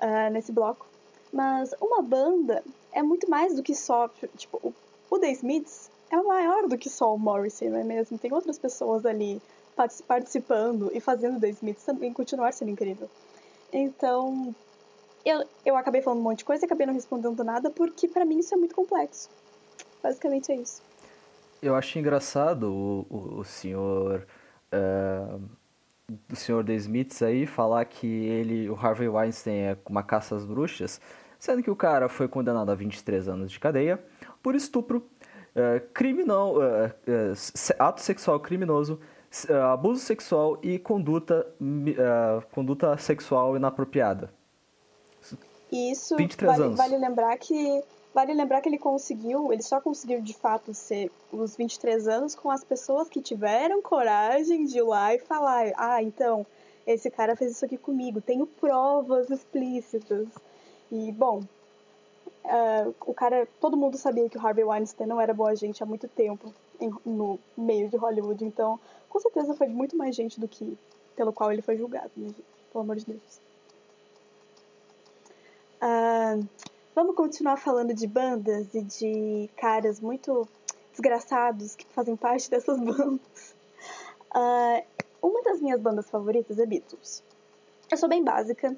[0.00, 0.86] uh, nesse bloco,
[1.32, 4.74] mas uma banda é muito mais do que só, tipo, o,
[5.10, 8.18] o The Smiths é maior do que só o Morrissey, não é mesmo?
[8.18, 9.40] Tem outras pessoas ali
[10.06, 13.08] participando e fazendo The Smiths também continuar sendo incrível.
[13.72, 14.54] Então,
[15.24, 18.24] eu, eu acabei falando um monte de coisa e acabei não respondendo nada porque para
[18.24, 19.28] mim isso é muito complexo.
[20.02, 20.82] Basicamente é isso.
[21.60, 24.26] Eu acho engraçado o, o, o senhor.
[24.72, 25.40] Uh,
[26.32, 30.44] o senhor The Smiths aí falar que ele, o Harvey Weinstein, é uma caça às
[30.44, 30.98] bruxas,
[31.38, 34.02] sendo que o cara foi condenado a 23 anos de cadeia
[34.42, 35.06] por estupro,
[35.54, 37.32] uh, criminal, uh,
[37.78, 38.98] ato sexual criminoso,
[39.70, 41.46] abuso sexual e conduta,
[42.50, 44.32] conduta sexual inapropriada.
[45.70, 46.78] Isso 23 vale, anos.
[46.78, 47.82] vale lembrar que
[48.14, 52.50] vale lembrar que ele conseguiu, ele só conseguiu de fato ser os 23 anos com
[52.50, 56.46] as pessoas que tiveram coragem de ir lá e falar: "Ah, então,
[56.86, 60.26] esse cara fez isso aqui comigo, tenho provas explícitas".
[60.90, 61.42] E bom,
[62.44, 65.86] uh, o cara, todo mundo sabia que o Harvey Weinstein não era boa gente há
[65.86, 70.48] muito tempo em, no meio de Hollywood, então com certeza foi muito mais gente do
[70.48, 70.76] que
[71.14, 72.32] pelo qual ele foi julgado, né,
[72.72, 73.40] pelo amor de Deus.
[75.80, 76.46] Uh,
[76.98, 80.48] vamos continuar falando de bandas e de caras muito
[80.90, 83.54] desgraçados que fazem parte dessas bandas.
[84.34, 84.84] Uh,
[85.22, 87.22] uma das minhas bandas favoritas é Beatles.
[87.88, 88.76] Eu sou bem básica,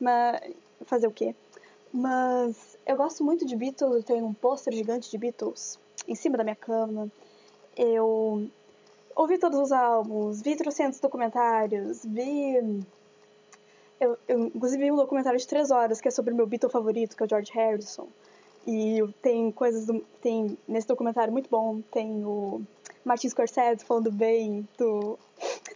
[0.00, 0.40] mas
[0.86, 1.34] fazer o quê?
[1.92, 6.38] Mas eu gosto muito de Beatles, eu tenho um pôster gigante de Beatles em cima
[6.38, 7.12] da minha cama.
[7.76, 8.48] Eu
[9.14, 12.82] ouvi todos os álbuns, vi trocentos documentários, vi
[14.00, 16.70] eu, eu, inclusive, vi um documentário de três horas que é sobre o meu Beatle
[16.70, 18.08] favorito, que é o George Harrison.
[18.66, 22.60] E tem coisas do, tem nesse documentário muito bom, tem o
[23.04, 25.18] Martin Scorsese falando bem do,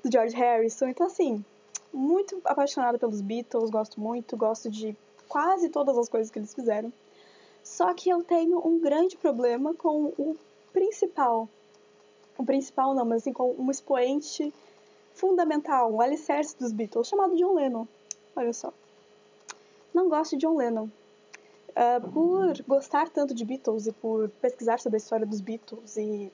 [0.04, 0.88] do George Harrison.
[0.88, 1.44] Então, assim,
[1.92, 4.96] muito apaixonada pelos Beatles, gosto muito, gosto de
[5.28, 6.92] quase todas as coisas que eles fizeram.
[7.62, 10.36] Só que eu tenho um grande problema com o
[10.72, 11.48] principal.
[12.36, 14.52] O principal não, mas assim, com um expoente
[15.14, 17.86] fundamental, um alicerce dos Beatles, chamado John Lennon.
[18.34, 18.72] Olha só.
[19.92, 20.88] Não gosto de John Lennon.
[21.70, 26.30] Uh, por gostar tanto de Beatles e por pesquisar sobre a história dos Beatles e,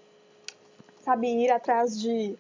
[1.00, 2.37] sabe, ir atrás de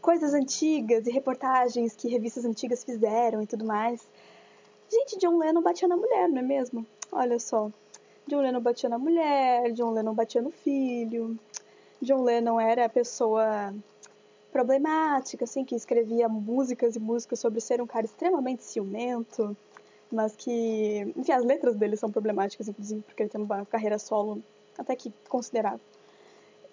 [0.00, 4.06] coisas antigas e reportagens que revistas antigas fizeram e tudo mais.
[4.90, 6.86] Gente, John Lennon batia na mulher, não é mesmo?
[7.12, 7.70] Olha só.
[8.26, 11.38] John Lennon batia na mulher, John Lennon batia no filho.
[12.00, 13.74] John Lennon era a pessoa
[14.58, 19.56] problemática, assim, que escrevia músicas e músicas sobre ser um cara extremamente ciumento,
[20.10, 24.42] mas que, enfim, as letras dele são problemáticas, inclusive, porque ele tem uma carreira solo
[24.76, 25.80] até que considerável.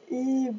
[0.10, 0.52] E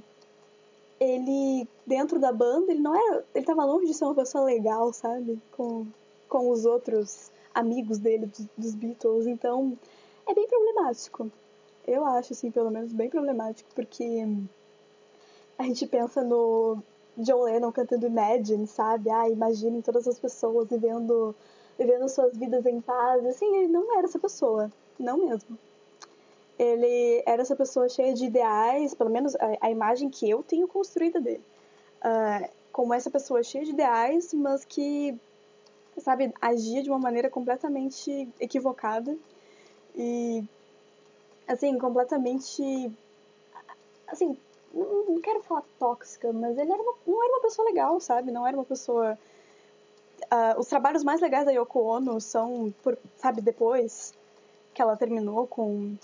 [1.01, 4.93] ele, dentro da banda, ele não era, ele tava longe de ser uma pessoa legal,
[4.93, 5.85] sabe, com,
[6.29, 9.77] com os outros amigos dele, dos, dos Beatles, então
[10.29, 11.29] é bem problemático.
[11.85, 14.25] Eu acho, assim, pelo menos bem problemático, porque
[15.59, 16.83] a gente pensa no,
[17.17, 19.11] John Lennon cantando Imagine, sabe?
[19.11, 21.35] Ah, imaginem todas as pessoas vivendo,
[21.79, 23.25] vivendo suas vidas em paz.
[23.25, 24.71] Assim, ele não era essa pessoa.
[24.99, 25.59] Não mesmo.
[26.59, 30.67] Ele era essa pessoa cheia de ideais, pelo menos a, a imagem que eu tenho
[30.67, 31.45] construída dele.
[31.99, 35.19] Uh, como essa pessoa cheia de ideais, mas que,
[35.99, 39.17] sabe, agia de uma maneira completamente equivocada.
[39.95, 40.45] E,
[41.49, 42.93] assim, completamente.
[44.07, 44.37] Assim,
[44.77, 48.31] não, quero falar tóxica, mas ele era uma, não era uma pessoa legal, sabe?
[48.31, 49.19] Não era uma pessoa.
[50.25, 54.15] Uh, os trabalhos mais legais da Yoko Ono são, por, sabe, depois
[54.75, 55.95] que ela terminou com,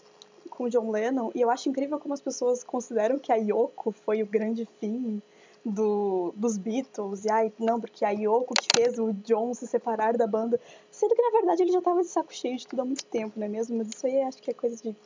[0.49, 1.31] com John Lennon.
[1.35, 5.21] E eu acho incrível como as pessoas consideram que a Yoko foi o grande fim
[5.65, 7.25] do, dos Beatles.
[7.25, 10.61] E ai, não, porque a Yoko que fez o John se separar da banda.
[10.91, 13.39] Sendo que na verdade ele já tava de saco cheio de tudo há muito tempo,
[13.39, 13.77] não é mesmo?
[13.77, 14.97] Mas isso aí acho que é coisa de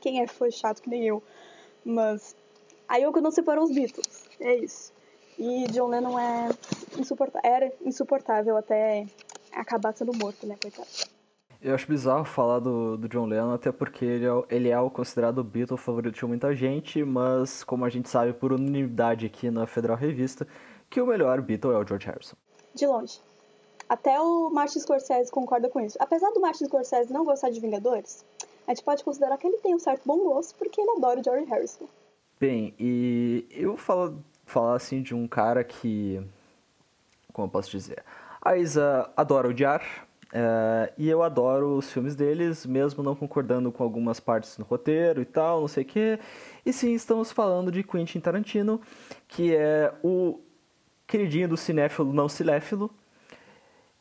[0.00, 1.22] quem é fã chato que nem eu.
[1.84, 2.34] Mas
[2.88, 4.28] a Yoko não separou os Beatles.
[4.40, 4.92] É isso.
[5.38, 6.48] E John Lennon é
[6.98, 9.06] insuportável, era insuportável até
[9.52, 10.88] acabar sendo morto, né, coitado.
[11.60, 14.90] Eu acho bizarro falar do, do John Lennon, até porque ele é, ele é o
[14.90, 19.50] considerado o Beatle favorito de muita gente, mas como a gente sabe por unanimidade aqui
[19.50, 20.46] na Federal Revista,
[20.88, 22.36] que o melhor Beatle é o George Harrison.
[22.74, 23.20] De longe.
[23.88, 25.96] Até o Martin Scorsese concorda com isso.
[26.00, 28.24] Apesar do Martin Scorsese não gostar de Vingadores,
[28.66, 31.24] a gente pode considerar que ele tem um certo bom gosto porque ele adora o
[31.24, 31.86] George Harrison.
[32.38, 36.20] Bem, e eu falo falar assim de um cara que.
[37.32, 38.04] Como eu posso dizer?
[38.42, 39.82] A Isa adora odiar.
[40.26, 45.22] Uh, e eu adoro os filmes deles, mesmo não concordando com algumas partes no roteiro
[45.22, 46.18] e tal, não sei o quê.
[46.64, 48.80] E sim, estamos falando de Quentin Tarantino,
[49.28, 50.40] que é o
[51.06, 52.90] queridinho do cinéfilo não cinéfilo.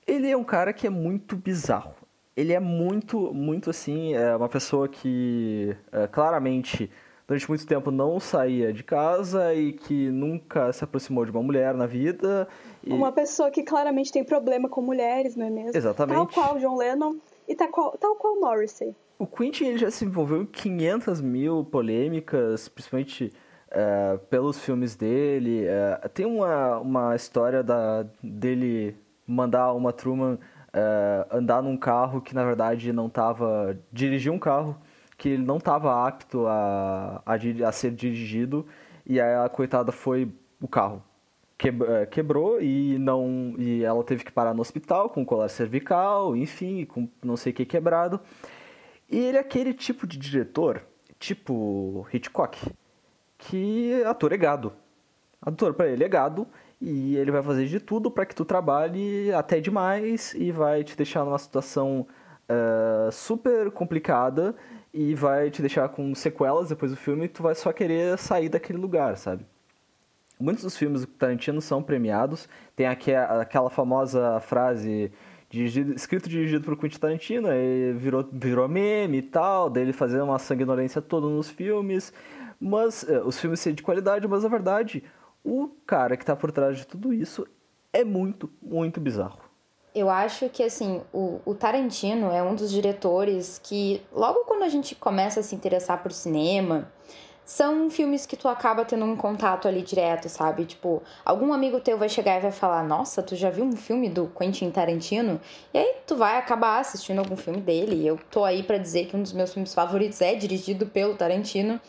[0.06, 1.96] Ele é um cara que é muito bizarro.
[2.36, 6.92] Ele é muito, muito assim, é uma pessoa que é, claramente
[7.28, 11.74] durante muito tempo não saía de casa e que nunca se aproximou de uma mulher
[11.74, 12.48] na vida.
[12.84, 12.94] E...
[12.94, 15.76] Uma pessoa que claramente tem problema com mulheres, não é mesmo?
[15.76, 16.16] Exatamente.
[16.16, 17.16] Tal qual John Lennon
[17.48, 18.96] e tal qual, tal qual Morrissey.
[19.18, 23.32] O Quentin ele já se envolveu em 500 mil polêmicas, principalmente
[23.72, 25.66] uh, pelos filmes dele.
[25.66, 32.36] Uh, tem uma, uma história da, dele mandar uma Truman uh, andar num carro que
[32.36, 33.78] na verdade não estava.
[33.92, 34.78] dirigir um carro
[35.18, 38.66] que ele não estava apto a, a, a, ser dirigido
[39.06, 41.04] e a coitada foi o carro
[41.64, 46.86] eh, quebrou e não e ela teve que parar no hospital com colar cervical, enfim,
[46.86, 48.20] com não sei o que quebrado.
[49.10, 50.84] E ele é aquele tipo de diretor,
[51.18, 52.60] tipo Hitchcock,
[53.38, 54.74] que ator é gado.
[55.42, 56.48] Ator para ele é gado
[56.82, 60.98] e ele vai fazer de tudo para que tu trabalhe até demais e vai te
[60.98, 62.06] deixar numa situação
[62.50, 64.56] uh, super complicada
[64.96, 68.48] e vai te deixar com sequelas depois do filme e tu vai só querer sair
[68.48, 69.46] daquele lugar, sabe?
[70.40, 72.48] Muitos dos filmes do Tarantino são premiados.
[72.78, 75.12] Tem aqui aquela famosa frase
[75.50, 80.22] dirigido, escrito e dirigido por Quentin Tarantino, aí virou, virou meme e tal, dele fazer
[80.22, 82.14] uma sanguinolência toda nos filmes.
[82.58, 85.04] Mas eh, os filmes são de qualidade, mas na verdade,
[85.44, 87.46] o cara que está por trás de tudo isso
[87.92, 89.45] é muito, muito bizarro.
[89.96, 94.68] Eu acho que, assim, o, o, Tarantino é um dos diretores que, logo quando a
[94.68, 96.92] gente começa a se interessar por cinema,
[97.46, 100.66] são filmes que tu acaba tendo um contato ali direto, sabe?
[100.66, 104.10] Tipo, algum amigo teu vai chegar e vai falar: Nossa, tu já viu um filme
[104.10, 105.40] do Quentin Tarantino?
[105.74, 108.06] E aí tu vai acabar assistindo algum filme dele.
[108.06, 111.80] Eu tô aí para dizer que um dos meus filmes favoritos é dirigido pelo Tarantino.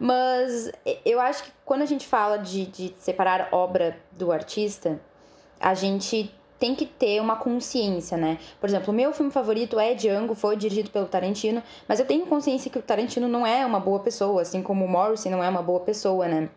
[0.00, 0.72] Mas
[1.04, 5.00] eu acho que quando a gente fala de, de separar obra do artista,
[5.60, 8.38] a gente tem que ter uma consciência, né?
[8.60, 12.24] Por exemplo, o meu filme favorito é Django, foi dirigido pelo Tarantino, mas eu tenho
[12.24, 15.48] consciência que o Tarantino não é uma boa pessoa, assim como o Morrison não é
[15.48, 16.48] uma boa pessoa, né?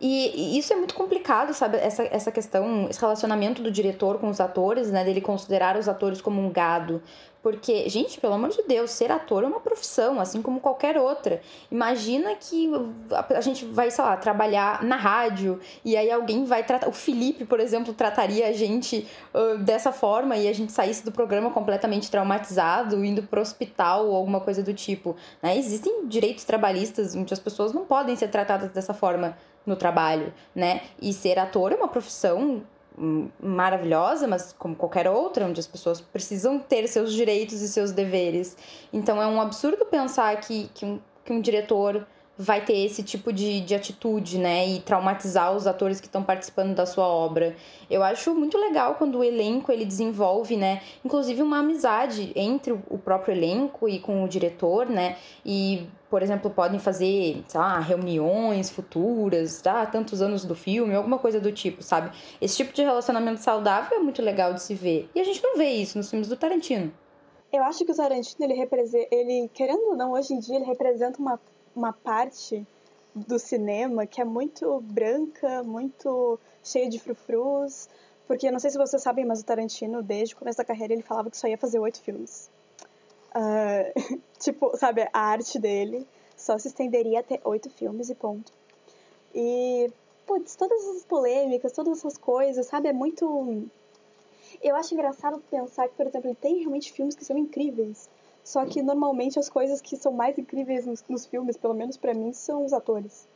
[0.00, 1.78] E, isso é muito complicado, sabe?
[1.78, 5.04] Essa, essa questão, esse relacionamento do diretor com os atores, né?
[5.04, 7.02] Dele considerar os atores como um gado.
[7.44, 11.42] Porque, gente, pelo amor de Deus, ser ator é uma profissão, assim como qualquer outra.
[11.70, 12.70] Imagina que
[13.36, 16.88] a, gente vai, sei lá, trabalhar na rádio e aí alguém vai tratar.
[16.88, 21.12] O Felipe, por exemplo, trataria a gente uh, dessa forma e a gente saísse do
[21.12, 25.14] programa completamente traumatizado, indo pro hospital ou alguma coisa do tipo.
[25.42, 25.58] Né?
[25.58, 30.82] Existem direitos trabalhistas onde as pessoas não podem ser tratadas dessa forma no trabalho, né?
[31.00, 32.62] E ser ator é uma profissão
[33.42, 38.56] maravilhosa, mas como qualquer outra, onde as pessoas precisam ter seus direitos e seus deveres.
[38.92, 43.32] Então é um absurdo pensar que, que, um, que um diretor vai ter esse tipo
[43.32, 44.66] de, de atitude, né?
[44.66, 47.54] E traumatizar os atores que estão participando da sua obra.
[47.88, 50.80] Eu acho muito legal quando o elenco ele desenvolve, né?
[51.04, 55.16] Inclusive uma amizade entre o próprio elenco e com o diretor, né?
[55.44, 59.84] E, por exemplo, podem fazer, sei lá, reuniões futuras, tá?
[59.84, 62.16] Tantos anos do filme, alguma coisa do tipo, sabe?
[62.40, 65.10] Esse tipo de relacionamento saudável é muito legal de se ver.
[65.12, 66.94] E a gente não vê isso nos filmes do Tarantino.
[67.52, 70.64] Eu acho que o Tarantino, ele representa, ele, querendo ou não, hoje em dia, ele
[70.64, 71.40] representa uma
[71.74, 72.64] uma parte
[73.12, 77.88] do cinema que é muito branca, muito cheia de frufrus,
[78.28, 81.02] porque não sei se vocês sabem, mas o Tarantino, desde o começo da carreira, ele
[81.02, 82.48] falava que só ia fazer oito filmes.
[83.34, 88.52] Uh, tipo, sabe, a arte dele só se estenderia até oito filmes e ponto.
[89.34, 89.90] E,
[90.26, 93.68] putz, todas essas polêmicas, todas essas coisas, sabe, é muito...
[94.62, 98.08] Eu acho engraçado pensar que, por exemplo, ele tem realmente filmes que são incríveis,
[98.44, 102.14] só que normalmente as coisas que são mais incríveis nos, nos filmes, pelo menos para
[102.14, 103.26] mim, são os atores.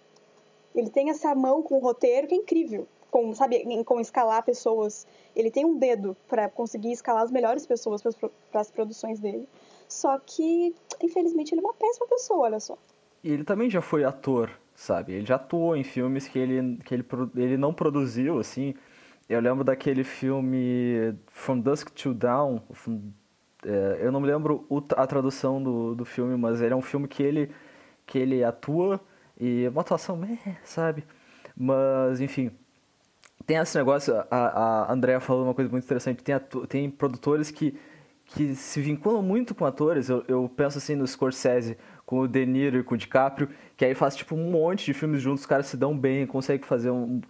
[0.75, 5.07] Ele tem essa mão com o roteiro que é incrível, com, sabe, com escalar pessoas.
[5.35, 9.49] Ele tem um dedo para conseguir escalar as melhores pessoas para as produções dele.
[9.89, 12.77] Só que, infelizmente, ele é uma péssima pessoa, olha só.
[13.23, 15.13] E ele também já foi ator, sabe?
[15.15, 17.05] Ele já atuou em filmes que ele, que ele,
[17.37, 18.75] ele não produziu, assim.
[19.29, 22.61] Eu lembro daquele filme From Dusk Till Dawn,
[23.65, 24.67] é, eu não me lembro
[24.97, 27.51] a tradução do, do filme, mas ele é um filme que ele,
[28.07, 29.01] que ele atua
[29.39, 30.21] e é uma atuação,
[30.65, 31.05] sabe?
[31.57, 32.51] Mas, enfim,
[33.47, 37.79] tem esse negócio, a, a Andrea falou uma coisa muito interessante, tem, tem produtores que,
[38.29, 42.45] que se vinculam muito com atores, eu, eu penso assim no Scorsese com o De
[42.45, 45.47] Niro e com o DiCaprio, que aí faz tipo um monte de filmes juntos, os
[45.47, 47.21] caras se dão bem, conseguem fazer um.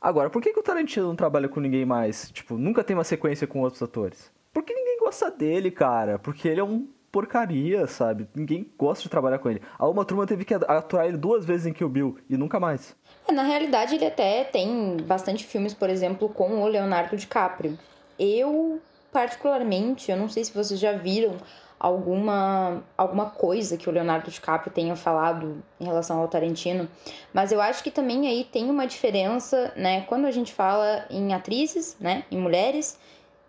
[0.00, 2.30] Agora, por que, que o Tarantino não trabalha com ninguém mais?
[2.30, 4.30] Tipo, nunca tem uma sequência com outros atores?
[4.52, 6.18] Porque ninguém gosta dele, cara.
[6.18, 8.26] Porque ele é um porcaria, sabe?
[8.34, 9.60] Ninguém gosta de trabalhar com ele.
[9.78, 12.96] A Uma Turma teve que aturar ele duas vezes em Kill Bill e nunca mais.
[13.28, 17.78] É, na realidade, ele até tem bastante filmes, por exemplo, com o Leonardo DiCaprio.
[18.18, 18.80] Eu,
[19.12, 21.36] particularmente, eu não sei se vocês já viram
[21.78, 26.88] alguma, alguma coisa que o Leonardo DiCaprio tenha falado em relação ao Tarantino,
[27.32, 31.34] mas eu acho que também aí tem uma diferença, né, quando a gente fala em
[31.34, 32.98] atrizes, né, em mulheres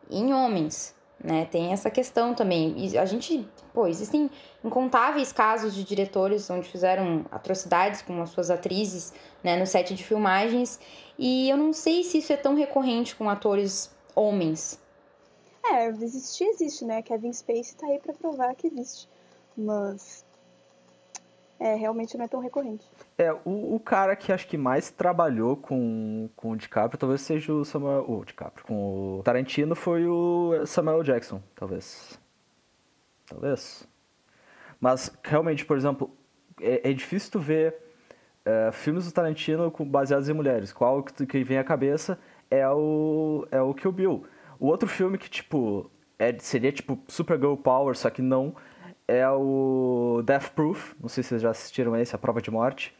[0.09, 0.93] em homens,
[1.23, 2.73] né, tem essa questão também.
[2.77, 4.29] E a gente, pô, existem
[4.65, 10.03] incontáveis casos de diretores onde fizeram atrocidades com as suas atrizes, né, no set de
[10.03, 10.79] filmagens,
[11.17, 14.81] e eu não sei se isso é tão recorrente com atores homens,
[15.65, 17.01] é, existir existe, né?
[17.01, 19.09] Kevin Spacey tá aí pra provar que existe.
[19.57, 20.25] Mas.
[21.59, 22.85] É, realmente não é tão recorrente.
[23.17, 27.53] É, o, o cara que acho que mais trabalhou com, com o DiCaprio talvez seja
[27.53, 28.05] o Samuel.
[28.09, 28.65] O DiCaprio.
[28.65, 32.19] Com o Tarantino foi o Samuel Jackson, talvez.
[33.25, 33.87] Talvez.
[34.79, 36.11] Mas realmente, por exemplo,
[36.59, 37.75] é, é difícil tu ver
[38.43, 40.73] é, filmes do Tarantino baseados em mulheres.
[40.73, 42.19] Qual que, que vem à cabeça
[42.51, 44.25] é o, é o Kill Bill.
[44.63, 48.55] O outro filme que, tipo, é, seria tipo Supergirl Power, só que não,
[49.05, 50.95] é o Death Proof.
[51.01, 52.95] Não sei se vocês já assistiram esse, A Prova de Morte.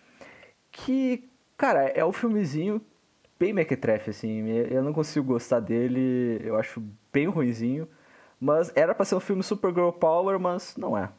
[0.70, 1.24] Que,
[1.56, 2.82] cara, é um filmezinho
[3.40, 4.50] bem mequetrefe, assim.
[4.50, 6.84] Eu não consigo gostar dele, eu acho
[7.14, 7.88] bem ruizinho.
[8.42, 11.10] Mas era pra ser um filme Supergirl Power, mas não é.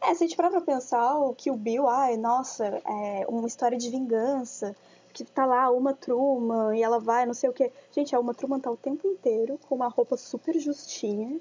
[0.00, 3.88] É, se a gente parar pra pensar, o Bill, ai, nossa, é uma história de
[3.90, 4.74] vingança
[5.12, 7.70] que tá lá uma Truman e ela vai, não sei o que.
[7.90, 11.38] Gente, a Uma Truman tá o tempo inteiro com uma roupa super justinha,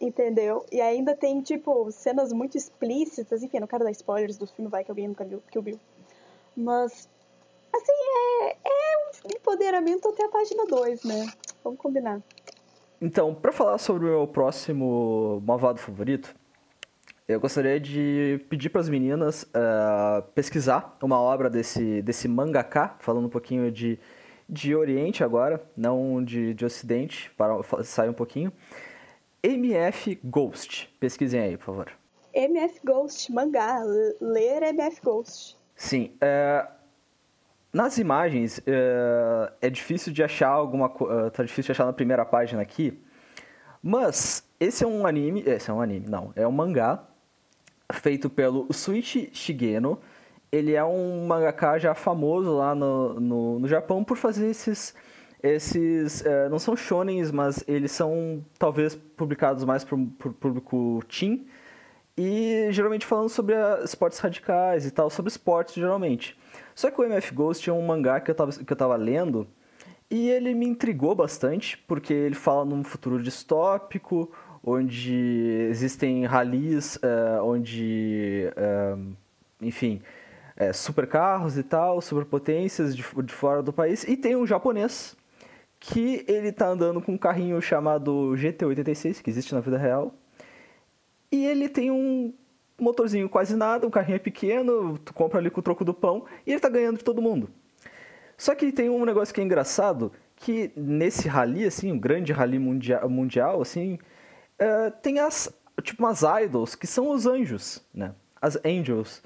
[0.00, 0.64] entendeu?
[0.70, 4.84] E ainda tem, tipo, cenas muito explícitas, enfim, não quero dar spoilers do filme, vai
[4.84, 5.80] que alguém nunca viu Kill Bill.
[6.56, 7.08] Mas,
[7.72, 11.26] assim, é, é um empoderamento até a página 2, né?
[11.64, 12.22] Vamos combinar.
[13.00, 16.34] Então, para falar sobre o meu próximo malvado favorito,
[17.28, 23.26] eu gostaria de pedir para as meninas uh, pesquisar uma obra desse, desse mangaka, falando
[23.26, 23.98] um pouquinho de,
[24.48, 28.50] de Oriente agora, não de, de Ocidente, para sair um pouquinho.
[29.42, 30.90] MF Ghost.
[30.98, 31.92] Pesquisem aí, por favor.
[32.32, 33.78] MF Ghost, mangá.
[34.22, 35.58] Ler MF Ghost.
[35.76, 36.14] Sim.
[36.14, 36.66] Uh,
[37.70, 42.24] nas imagens, uh, é difícil de achar alguma uh, Tá difícil de achar na primeira
[42.24, 42.98] página aqui.
[43.82, 45.42] Mas esse é um anime.
[45.46, 46.32] Esse é um anime, não.
[46.34, 47.06] É um mangá
[47.92, 49.98] feito pelo Suichi Shigeno.
[50.50, 54.94] Ele é um mangaka já famoso lá no, no, no Japão por fazer esses.
[55.40, 61.46] Esses é, não são shonens, mas eles são talvez publicados mais para o público teen.
[62.16, 66.36] E geralmente falando sobre a, esportes radicais e tal, sobre esportes geralmente.
[66.74, 69.46] Só que o MF Ghost é um mangá que eu estava que eu tava lendo
[70.10, 74.32] e ele me intrigou bastante, porque ele fala num futuro distópico,
[74.68, 79.16] onde existem ralis, uh, onde, uh,
[79.60, 80.02] enfim,
[80.60, 84.04] uh, supercarros e tal, superpotências de, de fora do país.
[84.04, 85.16] E tem um japonês
[85.80, 90.12] que ele tá andando com um carrinho chamado GT86, que existe na vida real.
[91.30, 92.32] E ele tem um
[92.78, 96.24] motorzinho quase nada, o carrinho é pequeno, tu compra ali com o troco do pão,
[96.46, 97.48] e ele tá ganhando de todo mundo.
[98.36, 102.58] Só que tem um negócio que é engraçado, que nesse rally, assim, um grande rally
[102.58, 103.98] mundial, mundial assim,
[104.60, 105.52] uh, tem as,
[105.82, 108.14] tipo, umas idols, que são os anjos, né?
[108.40, 109.22] As angels.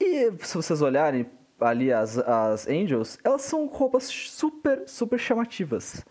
[0.00, 1.28] E se vocês olharem
[1.60, 6.04] ali as, as angels, elas são roupas super, super chamativas.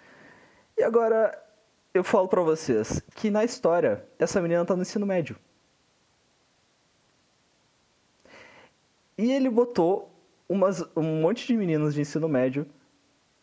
[0.78, 1.38] E agora,
[1.94, 5.38] eu falo pra vocês que na história, essa menina tá no ensino médio.
[9.18, 10.14] E ele botou
[10.48, 12.68] umas, um monte de meninas de ensino médio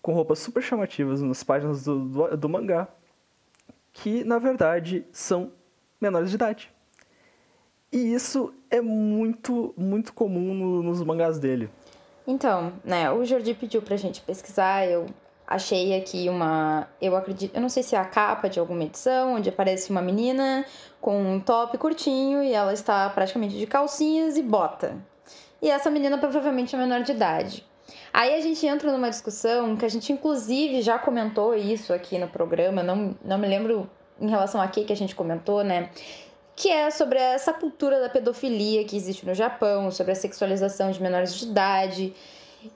[0.00, 2.88] com roupas super chamativas nas páginas do, do, do mangá
[3.94, 5.52] que na verdade são
[5.98, 6.70] menores de idade.
[7.90, 11.70] E isso é muito, muito comum no, nos mangás dele.
[12.26, 15.06] Então, né, o Jordi pediu pra gente pesquisar, eu
[15.46, 16.88] achei aqui uma.
[17.00, 17.54] Eu acredito.
[17.54, 20.66] Eu não sei se é a capa de alguma edição, onde aparece uma menina
[21.00, 24.96] com um top curtinho e ela está praticamente de calcinhas e bota.
[25.62, 27.64] E essa menina provavelmente é menor de idade.
[28.12, 32.28] Aí a gente entra numa discussão que a gente inclusive já comentou isso aqui no
[32.28, 35.90] programa, não, não me lembro em relação a que a gente comentou, né?
[36.56, 41.02] Que é sobre essa cultura da pedofilia que existe no Japão, sobre a sexualização de
[41.02, 42.14] menores de idade.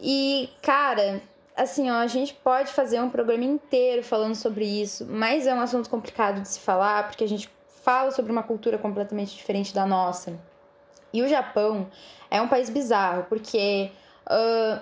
[0.01, 1.21] E, cara,
[1.57, 5.61] assim, ó, a gente pode fazer um programa inteiro falando sobre isso, mas é um
[5.61, 7.49] assunto complicado de se falar, porque a gente
[7.83, 10.39] fala sobre uma cultura completamente diferente da nossa.
[11.13, 11.89] E E o Japão
[12.31, 13.91] é um país bizarro, porque,
[14.27, 14.81] uh,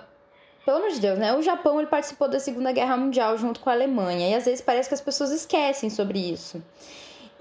[0.67, 1.33] pelo amor de Deus, né?
[1.33, 4.59] O Japão ele participou da Segunda Guerra Mundial junto com a Alemanha, e às vezes
[4.59, 6.61] parece que as pessoas esquecem sobre isso.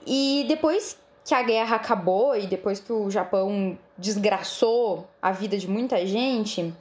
[0.06, 5.68] E depois que a guerra acabou e depois que o Japão desgraçou a vida de
[5.68, 6.72] muita gente,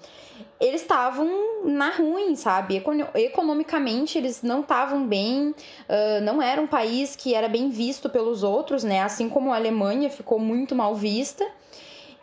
[0.62, 1.28] eles estavam
[1.64, 2.80] na ruim, sabe?
[3.16, 8.44] Economicamente eles não estavam bem, uh, não era um país que era bem visto pelos
[8.44, 9.02] outros, né?
[9.02, 11.44] Assim como a Alemanha ficou muito mal vista.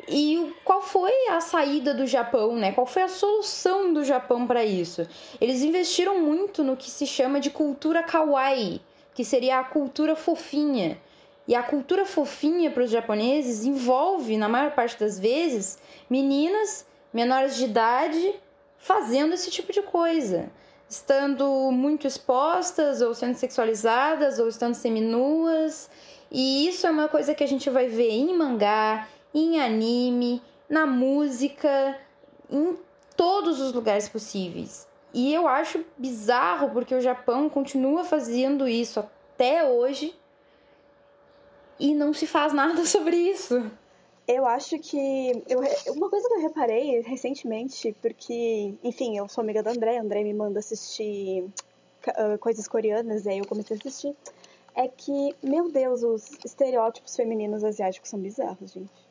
[0.08, 2.72] E qual foi a saída do Japão, né?
[2.72, 5.06] Qual foi a solução do Japão para isso?
[5.40, 8.80] Eles investiram muito no que se chama de cultura kawaii,
[9.14, 10.98] que seria a cultura fofinha.
[11.46, 15.78] E a cultura fofinha para os japoneses envolve, na maior parte das vezes,
[16.08, 18.34] meninas menores de idade
[18.78, 20.50] fazendo esse tipo de coisa,
[20.88, 25.88] estando muito expostas ou sendo sexualizadas ou estando seminuas.
[26.30, 30.86] E isso é uma coisa que a gente vai ver em mangá, em anime, na
[30.86, 31.98] música,
[32.50, 32.76] em
[33.16, 34.86] todos os lugares possíveis.
[35.14, 40.14] E eu acho bizarro porque o Japão continua fazendo isso até hoje
[41.78, 43.70] e não se faz nada sobre isso.
[44.26, 45.42] Eu acho que.
[45.48, 45.60] Eu,
[45.94, 50.22] uma coisa que eu reparei recentemente, porque, enfim, eu sou amiga da André, a André
[50.22, 54.16] me manda assistir uh, coisas coreanas, e aí eu comecei a assistir.
[54.74, 59.01] É que, meu Deus, os estereótipos femininos asiáticos são bizarros, gente.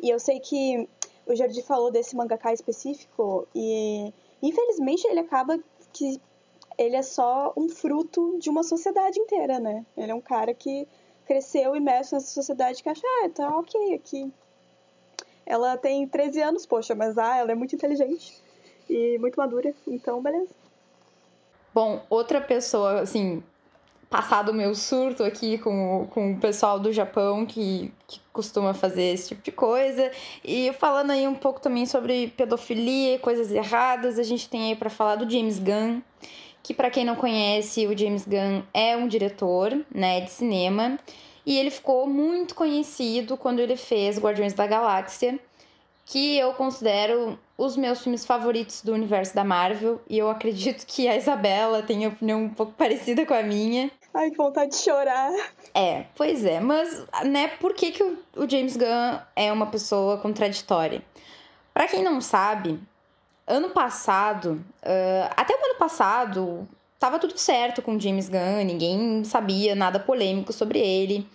[0.00, 0.88] E eu sei que
[1.26, 5.58] o Jardim falou desse mangaka específico, e infelizmente ele acaba
[5.92, 6.20] que
[6.78, 9.84] ele é só um fruto de uma sociedade inteira, né?
[9.96, 10.86] Ele é um cara que
[11.26, 14.32] cresceu imerso nessa sociedade que acha, ah, tá ok aqui.
[15.44, 18.40] Ela tem 13 anos, poxa, mas ah, ela é muito inteligente
[18.88, 20.54] e muito madura, então beleza.
[21.74, 23.42] Bom, outra pessoa, assim,
[24.10, 29.14] passado o meu surto aqui com, com o pessoal do Japão que, que costuma fazer
[29.14, 30.10] esse tipo de coisa.
[30.44, 34.76] E falando aí um pouco também sobre pedofilia e coisas erradas, a gente tem aí
[34.76, 36.00] para falar do James Gunn,
[36.62, 40.98] que para quem não conhece, o James Gunn é um diretor, né, de cinema,
[41.44, 45.38] e ele ficou muito conhecido quando ele fez Guardiões da Galáxia,
[46.04, 51.08] que eu considero os meus filmes favoritos do universo da Marvel, e eu acredito que
[51.08, 53.90] a Isabela tem opinião um pouco parecida com a minha.
[54.14, 55.32] Ai, que vontade de chorar.
[55.74, 60.18] É, pois é, mas, né, por que, que o, o James Gunn é uma pessoa
[60.18, 61.02] contraditória?
[61.74, 62.80] Para quem não sabe,
[63.44, 69.24] ano passado, uh, até o ano passado, tava tudo certo com o James Gunn, ninguém
[69.24, 71.28] sabia nada polêmico sobre ele.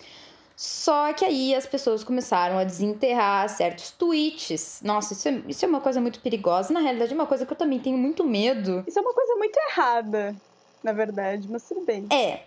[0.56, 4.82] Só que aí as pessoas começaram a desenterrar certos tweets.
[4.84, 6.74] Nossa, isso é, isso é uma coisa muito perigosa.
[6.74, 8.84] Na realidade, é uma coisa que eu também tenho muito medo.
[8.88, 10.36] Isso é uma coisa muito errada,
[10.84, 12.08] na verdade, mas tudo bem.
[12.12, 12.44] É.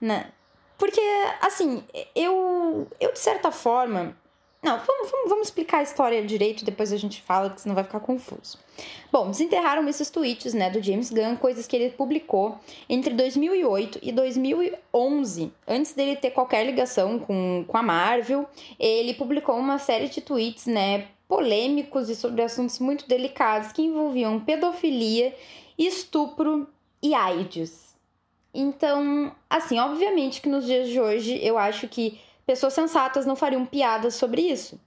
[0.00, 0.30] Né?
[0.76, 1.00] Porque,
[1.40, 1.82] assim,
[2.14, 4.16] eu, eu de certa forma,
[4.60, 7.84] não, vamos, vamos, vamos, explicar a história direito, depois a gente fala, que senão vai
[7.84, 8.58] ficar confuso.
[9.10, 14.10] Bom, desenterraram esses tweets né, do James Gunn, coisas que ele publicou entre 2008 e
[14.10, 15.52] 2011.
[15.66, 18.46] Antes dele ter qualquer ligação com, com a Marvel,
[18.80, 24.40] ele publicou uma série de tweets né, polêmicos e sobre assuntos muito delicados que envolviam
[24.40, 25.36] pedofilia,
[25.78, 26.68] estupro
[27.00, 27.94] e AIDS.
[28.52, 32.18] Então, assim, obviamente que nos dias de hoje eu acho que
[32.48, 34.80] pessoas sensatas não fariam piadas sobre isso.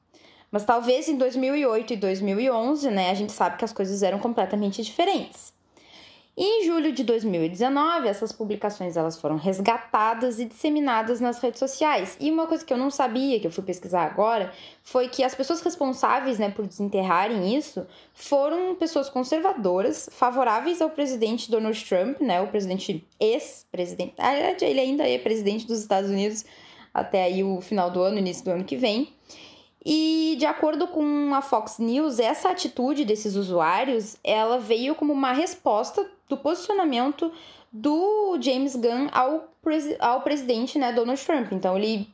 [0.50, 4.82] Mas talvez em 2008 e 2011, né, a gente sabe que as coisas eram completamente
[4.82, 5.54] diferentes.
[6.36, 12.18] E em julho de 2019, essas publicações elas foram resgatadas e disseminadas nas redes sociais.
[12.20, 14.52] E uma coisa que eu não sabia, que eu fui pesquisar agora,
[14.82, 21.52] foi que as pessoas responsáveis né, por desenterrarem isso foram pessoas conservadoras, favoráveis ao presidente
[21.52, 24.16] Donald Trump, né, o presidente ex-presidente.
[24.62, 26.44] Ele ainda é presidente dos Estados Unidos,
[26.94, 29.10] até aí o final do ano, início do ano que vem.
[29.84, 35.32] E de acordo com a Fox News, essa atitude desses usuários, ela veio como uma
[35.32, 37.32] resposta do posicionamento
[37.72, 39.50] do James Gunn ao,
[40.00, 41.52] ao presidente, né, Donald Trump.
[41.52, 42.08] Então ele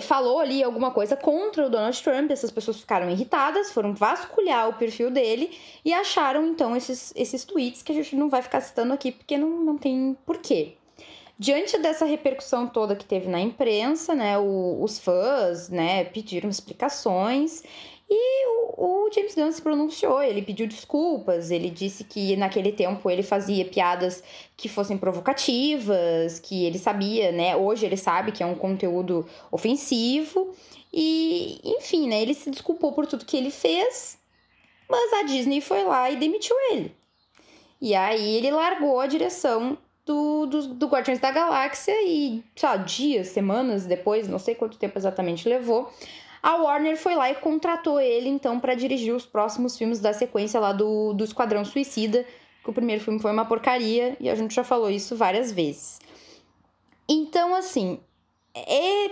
[0.00, 4.72] falou ali alguma coisa contra o Donald Trump, essas pessoas ficaram irritadas, foram vasculhar o
[4.72, 8.92] perfil dele e acharam então esses, esses tweets que a gente não vai ficar citando
[8.92, 10.76] aqui porque não, não tem porquê.
[11.40, 17.62] Diante dessa repercussão toda que teve na imprensa, né, o, os fãs, né, pediram explicações
[18.10, 23.10] e o, o, James Gunn se pronunciou, ele pediu desculpas, ele disse que naquele tempo
[23.10, 24.22] ele fazia piadas
[24.54, 30.54] que fossem provocativas, que ele sabia, né, hoje ele sabe que é um conteúdo ofensivo
[30.92, 34.18] e, enfim, né, ele se desculpou por tudo que ele fez,
[34.86, 36.94] mas a Disney foi lá e demitiu ele.
[37.80, 42.76] E aí ele largou a direção do, do, do Guardiões da Galáxia e, sei lá,
[42.76, 45.92] dias, semanas depois, não sei quanto tempo exatamente levou,
[46.42, 50.58] a Warner foi lá e contratou ele então para dirigir os próximos filmes da sequência
[50.58, 52.24] lá do, do Esquadrão Suicida,
[52.62, 56.00] que o primeiro filme foi uma porcaria e a gente já falou isso várias vezes.
[57.08, 58.00] Então, assim,
[58.54, 59.10] é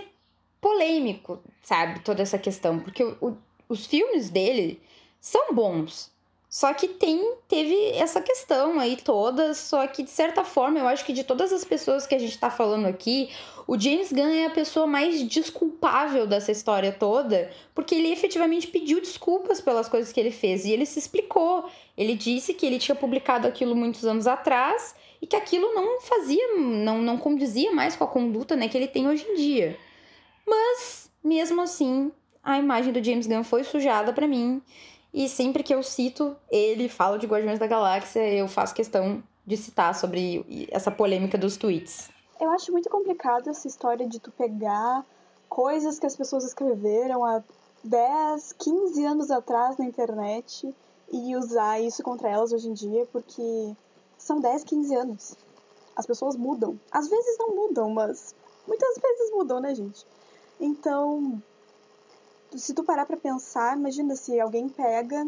[0.59, 3.37] polêmico, sabe, toda essa questão, porque o, o,
[3.67, 4.81] os filmes dele
[5.19, 6.11] são bons,
[6.49, 11.05] só que tem, teve essa questão aí toda, só que de certa forma eu acho
[11.05, 13.29] que de todas as pessoas que a gente tá falando aqui,
[13.67, 18.99] o James Gunn é a pessoa mais desculpável dessa história toda, porque ele efetivamente pediu
[18.99, 21.69] desculpas pelas coisas que ele fez e ele se explicou.
[21.95, 26.57] Ele disse que ele tinha publicado aquilo muitos anos atrás e que aquilo não fazia,
[26.57, 29.77] não, não condizia mais com a conduta né, que ele tem hoje em dia.
[30.47, 32.11] Mas, mesmo assim,
[32.43, 34.63] a imagem do James Gunn foi sujada para mim.
[35.13, 39.57] E sempre que eu cito ele, falo de Guardiões da Galáxia, eu faço questão de
[39.57, 42.09] citar sobre essa polêmica dos tweets.
[42.39, 45.03] Eu acho muito complicado essa história de tu pegar
[45.49, 47.43] coisas que as pessoas escreveram há
[47.83, 50.73] 10, 15 anos atrás na internet
[51.11, 53.73] e usar isso contra elas hoje em dia, porque
[54.17, 55.35] são 10, 15 anos.
[55.95, 56.79] As pessoas mudam.
[56.91, 58.35] Às vezes não mudam, mas
[58.67, 60.05] muitas vezes mudam, né, gente?
[60.59, 61.41] Então,
[62.55, 65.27] se tu parar para pensar, imagina se alguém pega.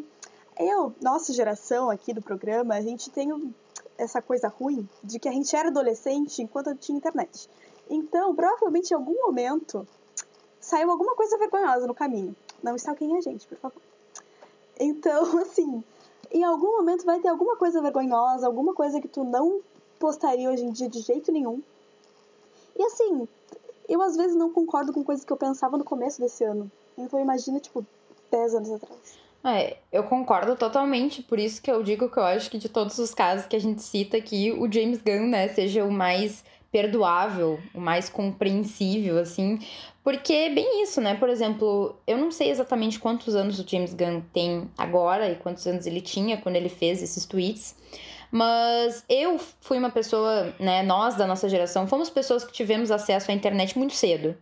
[0.59, 3.53] Eu, nossa geração aqui do programa, a gente tem
[3.97, 7.49] essa coisa ruim de que a gente era adolescente enquanto tinha internet.
[7.89, 9.87] Então, provavelmente em algum momento
[10.59, 12.35] saiu alguma coisa vergonhosa no caminho.
[12.63, 13.81] Não está quem a gente, por favor.
[14.79, 15.83] Então, assim,
[16.31, 19.61] em algum momento vai ter alguma coisa vergonhosa, alguma coisa que tu não
[19.99, 21.61] postaria hoje em dia de jeito nenhum.
[22.75, 23.27] E assim,
[23.87, 26.71] eu às vezes não concordo com coisas que eu pensava no começo desse ano.
[26.97, 27.85] Então imagina, tipo,
[28.31, 29.19] 10 anos atrás.
[29.43, 32.97] É, eu concordo totalmente, por isso que eu digo que eu acho que de todos
[32.99, 37.59] os casos que a gente cita aqui, o James Gunn, né, seja o mais perdoável,
[37.73, 39.59] o mais compreensível, assim,
[40.03, 41.15] porque é bem isso, né?
[41.15, 45.67] Por exemplo, eu não sei exatamente quantos anos o James Gunn tem agora e quantos
[45.67, 47.75] anos ele tinha quando ele fez esses tweets,
[48.31, 53.29] mas eu fui uma pessoa, né, nós da nossa geração, fomos pessoas que tivemos acesso
[53.29, 54.37] à internet muito cedo.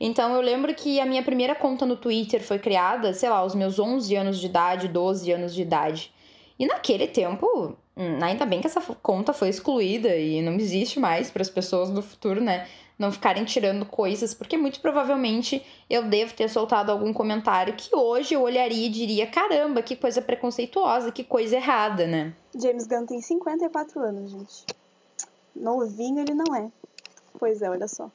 [0.00, 3.54] Então eu lembro que a minha primeira conta no Twitter foi criada, sei lá, aos
[3.54, 6.10] meus 11 anos de idade, 12 anos de idade.
[6.58, 11.30] E naquele tempo, hum, ainda bem que essa conta foi excluída e não existe mais
[11.30, 12.66] para as pessoas do futuro, né?
[12.98, 18.34] não ficarem tirando coisas, porque muito provavelmente eu devo ter soltado algum comentário que hoje
[18.34, 22.32] eu olharia e diria: caramba, que coisa preconceituosa, que coisa errada, né?
[22.60, 24.66] James Gunn tem 54 anos, gente.
[25.54, 26.70] Novinho ele não é.
[27.38, 28.10] Pois é, olha só.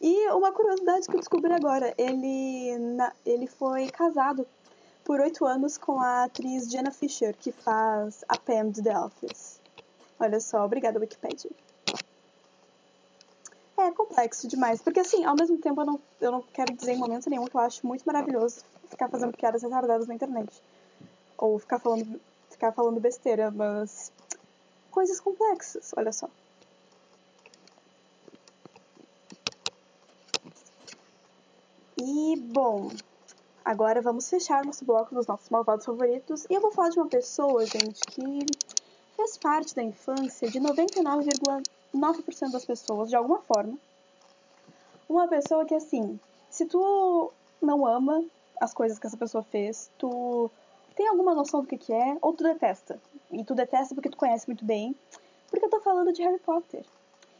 [0.00, 4.46] E uma curiosidade que eu descobri agora: ele, na, ele foi casado
[5.04, 9.60] por oito anos com a atriz Jenna Fisher, que faz a Pam de The Office.
[10.18, 11.50] Olha só, obrigada, Wikipedia.
[13.78, 14.80] É complexo demais.
[14.80, 17.54] Porque, assim, ao mesmo tempo, eu não, eu não quero dizer em momento nenhum que
[17.54, 20.62] eu acho muito maravilhoso ficar fazendo piadas retardadas na internet.
[21.36, 22.18] Ou ficar falando,
[22.56, 24.12] ficar falando besteira, mas.
[24.90, 26.28] Coisas complexas, olha só.
[31.98, 32.90] E, bom,
[33.62, 36.46] agora vamos fechar nosso bloco dos nossos malvados favoritos.
[36.48, 38.46] E eu vou falar de uma pessoa, gente, que
[39.16, 41.30] fez parte da infância de 99,
[41.94, 43.78] 9% das pessoas, de alguma forma.
[45.06, 47.30] Uma pessoa que, assim, se tu
[47.60, 48.24] não ama
[48.58, 50.50] as coisas que essa pessoa fez, tu
[50.96, 52.98] tem alguma noção do que, que é, ou tu detesta.
[53.30, 54.96] E tu detesta porque tu conhece muito bem,
[55.50, 56.84] porque eu tô falando de Harry Potter.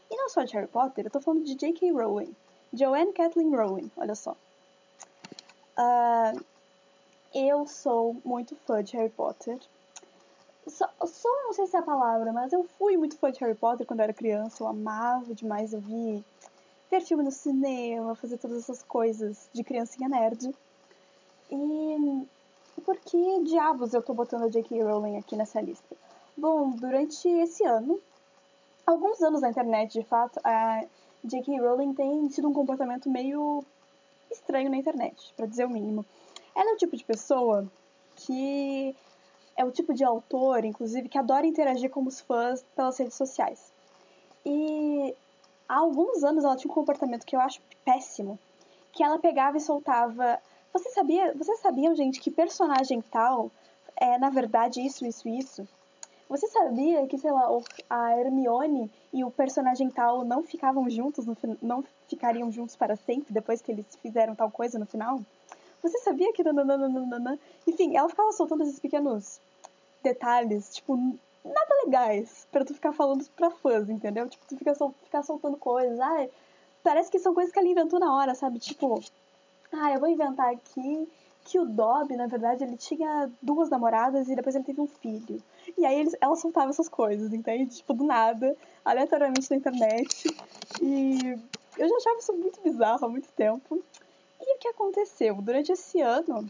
[0.09, 1.91] E não só de Harry Potter, eu tô falando de J.K.
[1.91, 2.33] Rowling.
[2.71, 4.35] Joanne Kathleen Rowling, olha só.
[5.77, 6.39] Uh,
[7.33, 9.59] eu sou muito fã de Harry Potter.
[10.67, 13.55] Só, só não sei se é a palavra, mas eu fui muito fã de Harry
[13.55, 14.63] Potter quando eu era criança.
[14.63, 16.23] Eu amava demais ouvir,
[16.91, 20.53] ver filme no cinema, fazer todas essas coisas de criancinha nerd.
[21.49, 22.27] E
[22.87, 24.81] por que diabos eu tô botando a J.K.
[24.81, 25.93] Rowling aqui nessa lista?
[26.37, 27.99] Bom, durante esse ano,
[28.85, 30.85] alguns anos na internet, de fato, a
[31.21, 31.59] J.K.
[31.59, 33.61] Rowling tem tido um comportamento meio
[34.31, 36.05] estranho na internet, para dizer o mínimo.
[36.55, 37.69] Ela é o tipo de pessoa
[38.15, 38.95] que
[39.57, 43.69] é o tipo de autor, inclusive, que adora interagir com os fãs pelas redes sociais.
[44.45, 45.13] E
[45.67, 48.39] há alguns anos ela tinha um comportamento que eu acho péssimo,
[48.93, 50.39] que ela pegava e soltava.
[50.73, 53.51] Você sabia, vocês sabiam, gente, que personagem tal
[53.95, 55.67] é na verdade isso, isso, isso?
[56.29, 57.47] Você sabia que, sei lá,
[57.89, 63.33] a Hermione e o personagem tal não ficavam juntos, no, não ficariam juntos para sempre
[63.33, 65.21] depois que eles fizeram tal coisa no final?
[65.81, 66.43] Você sabia que.
[66.43, 67.39] Nananana?
[67.65, 69.39] Enfim, ela ficava soltando esses pequenos
[70.03, 74.27] detalhes, tipo, nada legais para tu ficar falando pra fãs, entendeu?
[74.27, 76.29] Tipo, tu fica, sol, ficar soltando coisas, ai,
[76.83, 78.59] parece que são coisas que ela inventou na hora, sabe?
[78.59, 79.01] Tipo,
[79.71, 81.07] Ah, eu vou inventar aqui
[81.47, 85.41] que o Dobby, na verdade, ele tinha duas namoradas e depois ele teve um filho.
[85.77, 87.77] E aí eles, ela soltava essas coisas, entende?
[87.77, 90.35] Tipo, do nada, aleatoriamente na internet.
[90.81, 91.39] E
[91.77, 93.81] eu já achava isso muito bizarro há muito tempo.
[94.41, 95.35] E o que aconteceu?
[95.35, 96.49] Durante esse ano,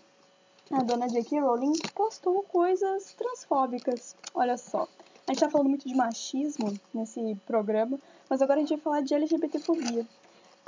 [0.72, 1.41] a dona J.K.
[1.41, 4.15] Rowling postou coisas transfóbicas.
[4.34, 4.88] Olha só.
[5.28, 7.99] A gente tá falando muito de machismo nesse programa,
[8.30, 10.07] mas agora a gente vai falar de LGBTfobia.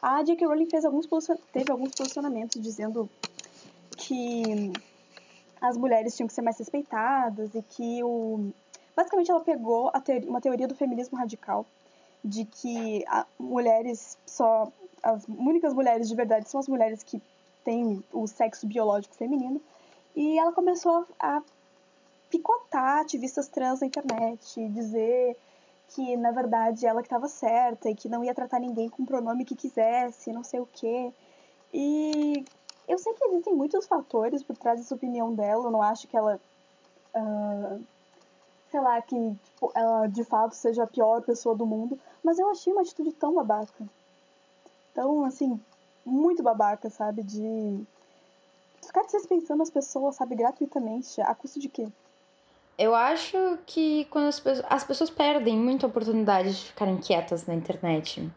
[0.01, 0.45] A J.K.
[0.45, 1.07] Rowling fez alguns
[1.51, 3.09] teve alguns posicionamentos dizendo
[3.97, 4.71] que
[5.61, 8.51] as mulheres tinham que ser mais respeitadas e que o
[8.95, 9.91] basicamente ela pegou
[10.27, 11.65] uma teoria do feminismo radical
[12.23, 13.03] de que
[13.37, 14.71] mulheres só
[15.03, 17.21] as únicas mulheres de verdade são as mulheres que
[17.63, 19.61] têm o sexo biológico feminino
[20.15, 21.41] e ela começou a
[22.29, 25.37] picotar ativistas trans na internet, dizer
[25.89, 29.05] que na verdade ela que estava certa e que não ia tratar ninguém com o
[29.05, 31.13] pronome que quisesse, não sei o quê.
[31.73, 32.45] E
[32.87, 35.65] eu sei que existem muitos fatores por trás dessa opinião dela.
[35.65, 36.39] Eu não acho que ela.
[37.15, 37.83] Uh,
[38.71, 41.99] sei lá, que tipo, ela de fato seja a pior pessoa do mundo.
[42.23, 43.87] Mas eu achei uma atitude tão babaca.
[44.93, 45.59] Tão, assim,
[46.05, 47.23] muito babaca, sabe?
[47.23, 47.85] De
[48.81, 51.21] ficar desrespeitando as pessoas, sabe, gratuitamente.
[51.21, 51.87] A custo de quê?
[52.79, 57.53] Eu acho que quando as pessoas, as pessoas perdem muita oportunidade de ficarem quietas na
[57.53, 58.31] internet.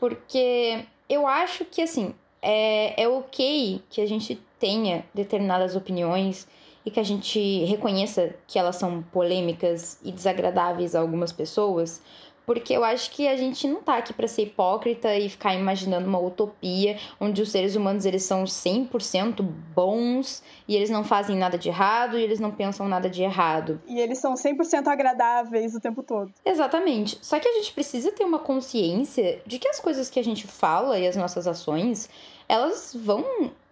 [0.00, 2.12] Porque eu acho que, assim,
[2.42, 6.48] é, é ok que a gente tenha determinadas opiniões
[6.84, 12.02] e que a gente reconheça que elas são polêmicas e desagradáveis a algumas pessoas,
[12.46, 16.06] porque eu acho que a gente não tá aqui para ser hipócrita e ficar imaginando
[16.06, 21.58] uma utopia onde os seres humanos eles são 100% bons e eles não fazem nada
[21.58, 23.80] de errado e eles não pensam nada de errado.
[23.88, 26.32] E eles são 100% agradáveis o tempo todo.
[26.44, 27.18] Exatamente.
[27.20, 30.46] Só que a gente precisa ter uma consciência de que as coisas que a gente
[30.46, 32.08] fala e as nossas ações,
[32.48, 33.24] elas vão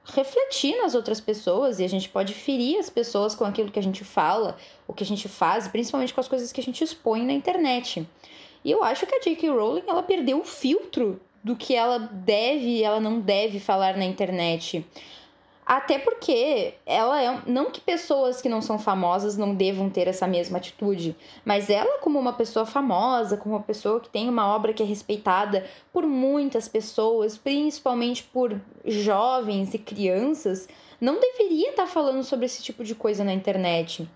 [0.04, 3.82] refletir nas outras pessoas e a gente pode ferir as pessoas com aquilo que a
[3.82, 4.56] gente fala,
[4.86, 8.06] o que a gente faz, principalmente com as coisas que a gente expõe na internet.
[8.64, 9.50] E eu acho que a J.K.
[9.50, 14.04] Rowling ela perdeu o filtro do que ela deve e ela não deve falar na
[14.04, 14.84] internet.
[15.66, 17.42] Até porque ela é.
[17.46, 21.98] Não que pessoas que não são famosas não devam ter essa mesma atitude, mas ela,
[22.00, 26.06] como uma pessoa famosa, como uma pessoa que tem uma obra que é respeitada por
[26.06, 30.68] muitas pessoas, principalmente por jovens e crianças,
[31.00, 34.06] não deveria estar falando sobre esse tipo de coisa na internet.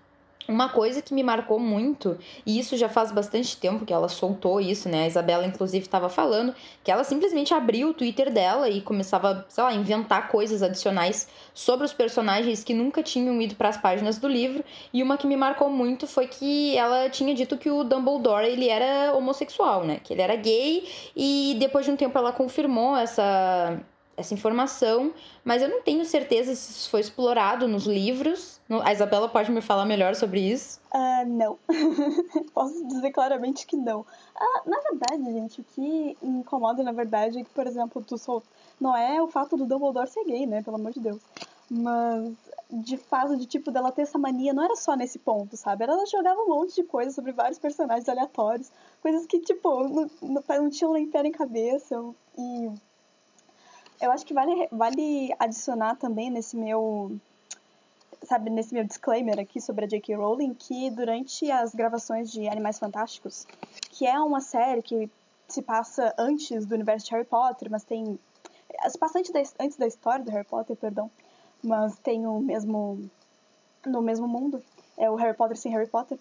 [0.49, 4.59] Uma coisa que me marcou muito, e isso já faz bastante tempo que ela soltou
[4.59, 5.03] isso, né?
[5.03, 9.63] A Isabela, inclusive, estava falando que ela simplesmente abriu o Twitter dela e começava, sei
[9.63, 14.17] lá, a inventar coisas adicionais sobre os personagens que nunca tinham ido para as páginas
[14.17, 14.63] do livro.
[14.91, 18.69] E uma que me marcou muito foi que ela tinha dito que o Dumbledore ele
[18.69, 19.99] era homossexual, né?
[20.03, 20.83] Que ele era gay,
[21.15, 23.79] e depois de um tempo ela confirmou essa
[24.19, 25.13] essa informação,
[25.43, 28.59] mas eu não tenho certeza se isso foi explorado nos livros.
[28.83, 30.79] A Isabela pode me falar melhor sobre isso?
[30.93, 31.57] Uh, não.
[32.53, 34.01] Posso dizer claramente que não.
[34.01, 38.43] Uh, na verdade, gente, o que incomoda, na verdade, é que, por exemplo, tu sol...
[38.79, 40.61] não é o fato do Dumbledore ser gay, né?
[40.61, 41.21] Pelo amor de Deus.
[41.69, 42.33] Mas,
[42.71, 45.83] de fato, de tipo, dela ter essa mania, não era só nesse ponto, sabe?
[45.83, 48.71] Ela jogava um monte de coisa sobre vários personagens aleatórios.
[49.01, 51.95] Coisas que, tipo, não, não, não tinham nem pé nem cabeça.
[52.37, 52.71] E
[54.01, 57.19] eu acho que vale, vale adicionar também nesse meu
[58.23, 60.15] sabe, nesse meu disclaimer aqui sobre a J.K.
[60.15, 63.47] Rowling, que durante as gravações de Animais Fantásticos,
[63.91, 65.09] que é uma série que
[65.47, 68.19] se passa antes do universo de Harry Potter, mas tem.
[68.87, 71.09] Se passa antes da, antes da história do Harry Potter, perdão,
[71.63, 73.09] mas tem o mesmo.
[73.85, 74.63] no mesmo mundo.
[74.97, 76.19] É o Harry Potter sem Harry Potter.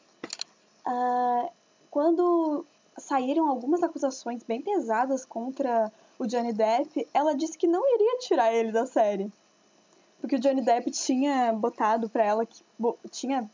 [0.87, 1.51] Uh,
[1.91, 2.65] quando
[2.97, 8.53] saíram algumas acusações bem pesadas contra o Johnny Depp, ela disse que não iria tirar
[8.53, 9.31] ele da série.
[10.21, 12.63] Porque o Johnny Depp tinha botado pra ela que.
[13.11, 13.49] tinha.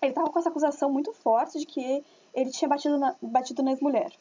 [0.00, 3.72] Ele tava com essa acusação muito forte de que ele tinha batido na, batido na
[3.72, 4.12] ex-mulher.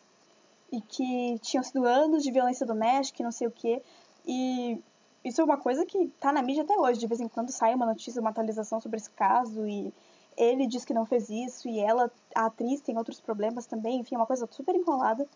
[0.71, 3.81] E que tinham sido anos de violência doméstica não sei o quê.
[4.25, 4.81] E
[5.23, 6.99] isso é uma coisa que tá na mídia até hoje.
[6.99, 9.67] De vez em quando sai uma notícia, uma atualização sobre esse caso.
[9.67, 9.93] E
[10.35, 11.67] ele diz que não fez isso.
[11.67, 13.99] E ela, a atriz, tem outros problemas também.
[13.99, 15.27] Enfim, é uma coisa super enrolada.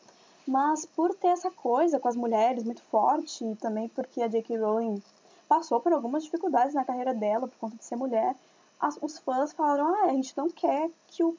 [0.47, 4.57] Mas por ter essa coisa com as mulheres muito forte, e também porque a J.K.
[4.57, 5.03] Rowling
[5.47, 8.35] passou por algumas dificuldades na carreira dela por conta de ser mulher,
[8.79, 11.35] as, os fãs falaram: ah, a gente não quer que o,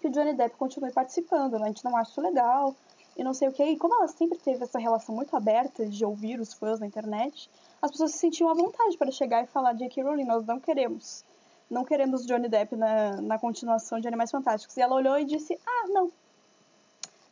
[0.00, 1.64] que o Johnny Depp continue participando, né?
[1.64, 2.74] a gente não acha isso legal,
[3.16, 3.64] e não sei o que.
[3.64, 7.50] E como ela sempre teve essa relação muito aberta de ouvir os fãs na internet,
[7.80, 10.02] as pessoas se sentiam à vontade para chegar e falar: J.K.
[10.02, 11.24] Rowling, nós não queremos.
[11.70, 14.76] Não queremos Johnny Depp na, na continuação de Animais Fantásticos.
[14.76, 16.12] E ela olhou e disse: Ah, não,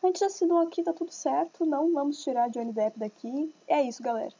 [0.02, 3.52] a gente já assinou aqui, tá tudo certo, não vamos tirar Johnny Depp daqui.
[3.68, 4.32] É isso, galera.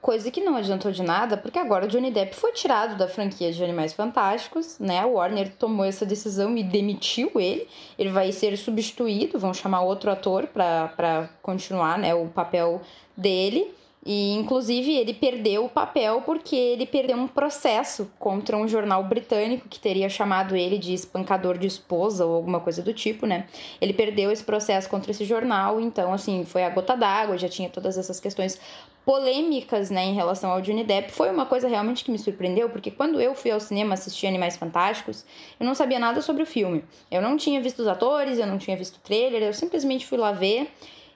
[0.00, 3.62] Coisa que não adiantou de nada, porque agora Johnny Depp foi tirado da franquia de
[3.62, 5.04] Animais Fantásticos, né?
[5.04, 7.68] O Warner tomou essa decisão e demitiu ele.
[7.98, 12.80] Ele vai ser substituído, vão chamar outro ator para continuar, né, o papel
[13.14, 13.74] dele.
[14.04, 19.68] E, inclusive, ele perdeu o papel porque ele perdeu um processo contra um jornal britânico
[19.68, 23.46] que teria chamado ele de espancador de esposa ou alguma coisa do tipo, né?
[23.78, 27.68] Ele perdeu esse processo contra esse jornal, então, assim, foi a gota d'água, já tinha
[27.68, 28.58] todas essas questões
[29.04, 31.12] polêmicas, né, em relação ao Johnny Depp.
[31.12, 34.56] Foi uma coisa realmente que me surpreendeu, porque quando eu fui ao cinema assistir Animais
[34.56, 35.26] Fantásticos,
[35.58, 36.84] eu não sabia nada sobre o filme.
[37.10, 40.16] Eu não tinha visto os atores, eu não tinha visto o trailer, eu simplesmente fui
[40.16, 40.70] lá ver.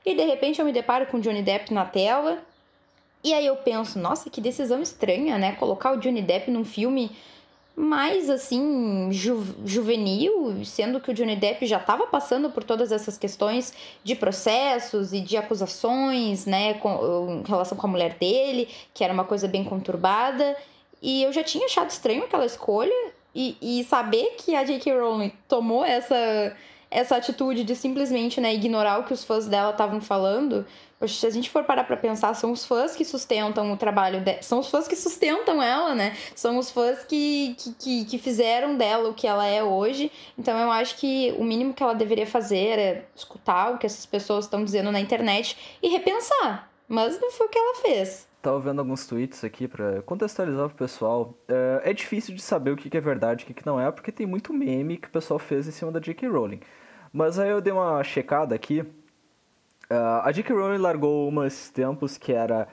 [0.05, 2.43] E de repente eu me deparo com Johnny Depp na tela
[3.25, 5.53] e aí eu penso, nossa, que decisão estranha, né?
[5.53, 7.11] Colocar o Johnny Depp num filme
[7.75, 13.19] mais assim ju juvenil, sendo que o Johnny Depp já estava passando por todas essas
[13.19, 13.73] questões
[14.05, 19.13] de processos e de acusações, né, com, em relação com a mulher dele, que era
[19.13, 20.57] uma coisa bem conturbada.
[21.03, 22.95] E eu já tinha achado estranho aquela escolha
[23.35, 24.93] e, e saber que a J.K.
[24.93, 26.55] Rowling tomou essa
[26.95, 30.65] essa atitude de simplesmente né, ignorar o que os fãs dela estavam falando,
[31.09, 34.43] Se a gente for parar pra pensar, são os fãs que sustentam o trabalho dela.
[34.43, 36.17] São os fãs que sustentam ela, né?
[36.35, 40.11] São os fãs que, que, que, que, fizeram dela o que ela é hoje.
[40.39, 44.07] Então eu acho que o mínimo que ela deveria fazer é escutar o que essas
[44.07, 46.71] pessoas estão dizendo na internet e repensar.
[46.89, 48.27] Mas não foi o que ela fez.
[48.43, 51.35] Tava vendo alguns tweets aqui para contextualizar pro pessoal.
[51.49, 54.13] É, é difícil de saber o que é verdade e o que não é, porque
[54.13, 56.29] tem muito meme que o pessoal fez em cima da J.K.
[56.29, 56.61] Rowling.
[57.11, 58.85] Mas aí eu dei uma checada aqui.
[59.95, 60.53] Uh, a J.K.
[60.53, 62.67] Rowling largou umas tempos que era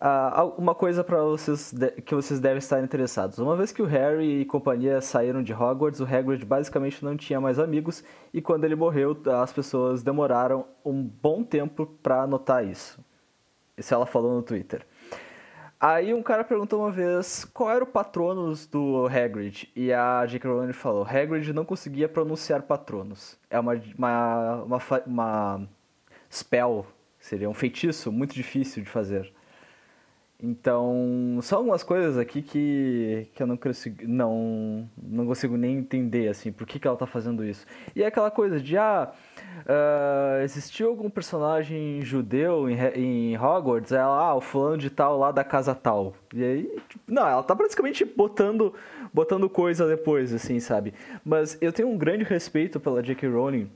[0.00, 1.74] uh, uma coisa para vocês
[2.06, 3.38] que vocês devem estar interessados.
[3.38, 7.40] Uma vez que o Harry e companhia saíram de Hogwarts, o Hagrid basicamente não tinha
[7.40, 8.02] mais amigos
[8.32, 12.98] e quando ele morreu, as pessoas demoraram um bom tempo para notar isso.
[13.76, 14.86] Isso ela falou no Twitter.
[15.78, 20.48] Aí um cara perguntou uma vez qual era o patronos do Hagrid e a J.K.
[20.48, 23.36] Rowling falou: Hagrid não conseguia pronunciar patronos.
[23.50, 25.68] É uma, uma, uma, uma
[26.32, 26.86] spell,
[27.18, 29.32] seria um feitiço muito difícil de fazer.
[30.44, 36.26] Então, são algumas coisas aqui que, que eu não consigo, não, não consigo nem entender,
[36.26, 37.64] assim, por que, que ela está fazendo isso.
[37.94, 39.12] E é aquela coisa de, ah,
[39.60, 43.92] uh, existiu algum personagem judeu em, em Hogwarts?
[43.92, 46.12] Ela, ah, o fulano de tal lá da casa tal.
[46.34, 48.74] E aí, tipo, não, ela tá praticamente botando,
[49.14, 50.92] botando coisa depois, assim, sabe?
[51.24, 53.28] Mas eu tenho um grande respeito pela J.K.
[53.28, 53.70] Rowling,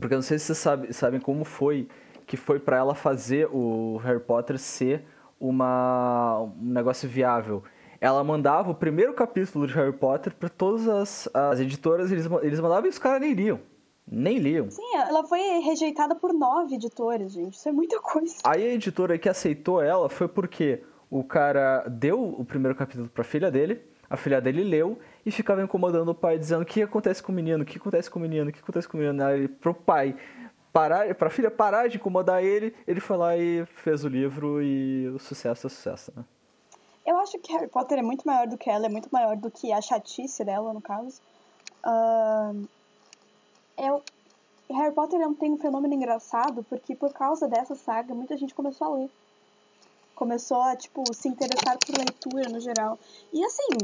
[0.00, 1.88] porque eu não sei se vocês sabe, sabem como foi
[2.26, 5.04] que foi para ela fazer o Harry Potter ser
[5.38, 7.62] uma, um negócio viável.
[8.00, 12.60] Ela mandava o primeiro capítulo de Harry Potter para todas as, as editoras, eles, eles
[12.60, 13.60] mandavam e os caras nem liam.
[14.06, 14.70] Nem liam.
[14.70, 17.54] Sim, ela foi rejeitada por nove editores, gente.
[17.54, 18.36] Isso é muita coisa.
[18.44, 23.22] Aí a editora que aceitou ela foi porque o cara deu o primeiro capítulo para
[23.22, 26.82] a filha dele, a filha dele leu e ficava incomodando o pai, dizendo o que
[26.82, 29.00] acontece com o menino, o que acontece com o menino, o que acontece com o
[29.00, 29.24] menino.
[29.24, 30.16] Aí pro pai
[30.72, 35.08] parar, pra filha parar de incomodar ele, ele foi lá e fez o livro e
[35.08, 36.24] o sucesso é sucesso, né?
[37.06, 39.50] Eu acho que Harry Potter é muito maior do que ela, é muito maior do
[39.50, 41.20] que a chatice dela, no caso.
[41.84, 42.66] Uh,
[43.76, 44.02] eu,
[44.70, 48.96] Harry Potter tem um fenômeno engraçado, porque por causa dessa saga, muita gente começou a
[48.96, 49.10] ler.
[50.14, 52.98] Começou a, tipo, se interessar por leitura no geral.
[53.32, 53.76] E assim,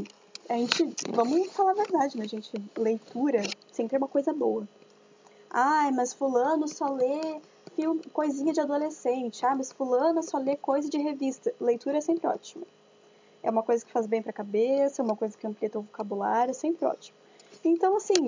[0.51, 2.51] a gente, vamos falar a verdade, né, gente?
[2.77, 3.41] Leitura
[3.71, 4.67] sempre é uma coisa boa.
[5.49, 7.39] Ai, mas fulano só lê
[7.73, 9.45] filme, coisinha de adolescente.
[9.45, 11.53] Ah, mas fulano só lê coisa de revista.
[11.59, 12.65] Leitura é sempre ótima.
[13.41, 15.81] É uma coisa que faz bem para a cabeça, é uma coisa que amplia teu
[15.83, 17.17] vocabulário, é sempre ótimo.
[17.63, 18.27] Então, assim,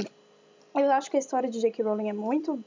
[0.73, 1.83] eu acho que a história de J.K.
[1.83, 2.63] Rowling é muito,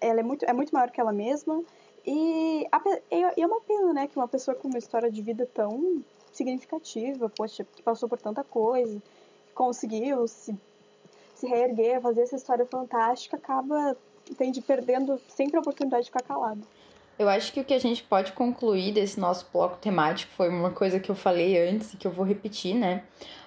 [0.00, 1.64] ela é muito, é muito maior que ela mesma.
[2.06, 2.66] E,
[3.10, 7.64] é uma pena, né, que uma pessoa com uma história de vida tão significativa, poxa,
[7.64, 9.00] que passou por tanta coisa,
[9.46, 10.56] que conseguiu se
[11.42, 13.96] se reerguer, fazer essa história fantástica, acaba,
[14.30, 16.62] entende, perdendo sempre a oportunidade de ficar calado.
[17.18, 20.70] Eu acho que o que a gente pode concluir desse nosso bloco temático foi uma
[20.70, 23.02] coisa que eu falei antes e que eu vou repetir, né?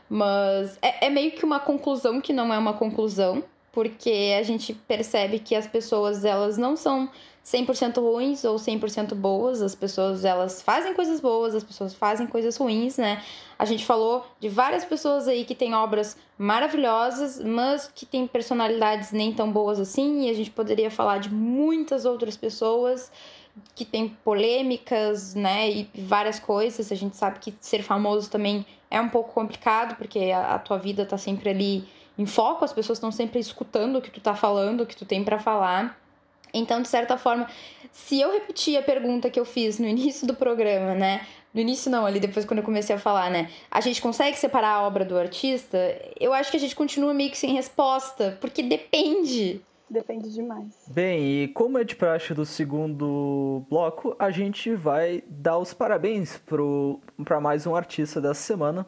[0.10, 3.44] Mas é, é meio que uma conclusão que não é uma conclusão,
[3.76, 7.10] porque a gente percebe que as pessoas, elas não são
[7.46, 9.62] 100% ruins ou 100% boas.
[9.62, 13.22] As pessoas, elas fazem coisas boas, as pessoas fazem coisas ruins, né?
[13.60, 19.12] A gente falou de várias pessoas aí que têm obras maravilhosas, mas que têm personalidades
[19.12, 23.12] nem tão boas assim, e a gente poderia falar de muitas outras pessoas
[23.74, 26.92] que têm polêmicas, né, e várias coisas.
[26.92, 30.78] A gente sabe que ser famoso também é um pouco complicado, porque a, a tua
[30.78, 31.86] vida tá sempre ali
[32.18, 35.06] em foco, as pessoas estão sempre escutando o que tu tá falando, o que tu
[35.06, 36.00] tem para falar.
[36.54, 37.48] Então, de certa forma,
[37.92, 41.26] se eu repetir a pergunta que eu fiz no início do programa, né?
[41.54, 43.50] No início não, ali depois quando eu comecei a falar, né?
[43.72, 45.78] A gente consegue separar a obra do artista?
[46.20, 49.62] Eu acho que a gente continua meio que sem resposta, porque depende.
[49.90, 50.74] Depende demais.
[50.88, 56.42] Bem, e como é de praxe do segundo bloco, a gente vai dar os parabéns
[57.24, 58.86] para mais um artista dessa semana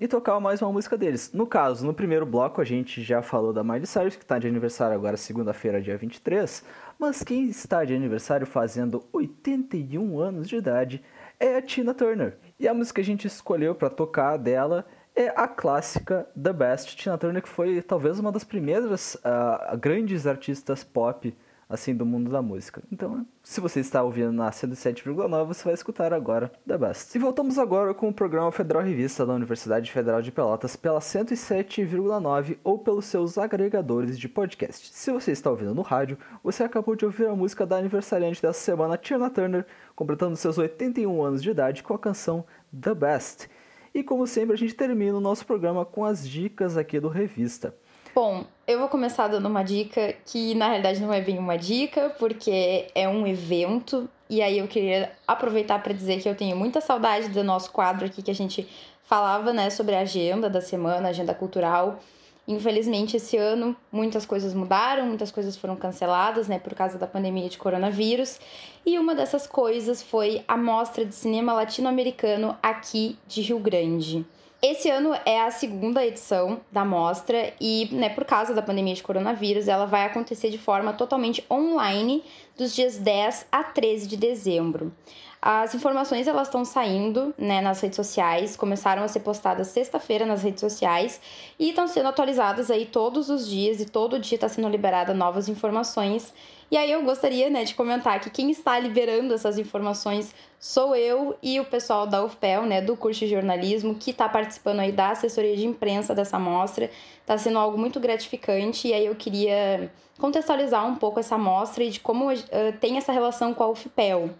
[0.00, 1.30] e tocar mais uma música deles.
[1.34, 4.48] No caso, no primeiro bloco a gente já falou da Miley Cyrus, que está de
[4.48, 6.64] aniversário agora segunda-feira, dia 23,
[6.98, 11.02] mas quem está de aniversário fazendo 81 anos de idade
[11.38, 12.38] é a Tina Turner.
[12.58, 16.96] E a música que a gente escolheu para tocar dela é a clássica The Best.
[16.96, 21.36] Tina Turner que foi talvez uma das primeiras uh, grandes artistas pop
[21.70, 22.82] assim do mundo da música.
[22.90, 27.14] Então, se você está ouvindo na 107,9, você vai escutar agora The Best.
[27.14, 32.58] E voltamos agora com o programa Federal Revista da Universidade Federal de Pelotas pela 107,9
[32.64, 34.90] ou pelos seus agregadores de podcast.
[34.92, 38.58] Se você está ouvindo no rádio, você acabou de ouvir a música da aniversariante dessa
[38.58, 39.64] semana, Tina Turner,
[39.94, 42.44] completando seus 81 anos de idade com a canção
[42.78, 43.48] The Best.
[43.94, 47.74] E como sempre, a gente termina o nosso programa com as dicas aqui do Revista.
[48.12, 52.10] Bom, eu vou começar dando uma dica que na realidade não é bem uma dica,
[52.18, 54.08] porque é um evento.
[54.28, 58.06] E aí eu queria aproveitar para dizer que eu tenho muita saudade do nosso quadro
[58.06, 58.66] aqui que a gente
[59.04, 62.00] falava, né, sobre a agenda da semana, agenda cultural.
[62.48, 67.48] Infelizmente, esse ano muitas coisas mudaram, muitas coisas foram canceladas, né, por causa da pandemia
[67.48, 68.40] de coronavírus.
[68.84, 74.26] E uma dessas coisas foi a Mostra de Cinema Latino-Americano aqui de Rio Grande.
[74.62, 79.02] Esse ano é a segunda edição da mostra e, né, por causa da pandemia de
[79.02, 82.22] coronavírus, ela vai acontecer de forma totalmente online
[82.58, 84.92] dos dias 10 a 13 de dezembro.
[85.40, 90.42] As informações elas estão saindo né, nas redes sociais, começaram a ser postadas sexta-feira nas
[90.42, 91.18] redes sociais
[91.58, 95.48] e estão sendo atualizadas aí todos os dias e todo dia está sendo liberada novas
[95.48, 96.34] informações.
[96.70, 101.36] E aí eu gostaria né, de comentar que quem está liberando essas informações sou eu
[101.42, 105.10] e o pessoal da UFPEL, né, do curso de jornalismo, que está participando aí da
[105.10, 106.88] assessoria de imprensa dessa mostra.
[107.20, 111.90] Está sendo algo muito gratificante e aí eu queria contextualizar um pouco essa mostra e
[111.90, 112.38] de como uh,
[112.80, 114.30] tem essa relação com a UFPEL.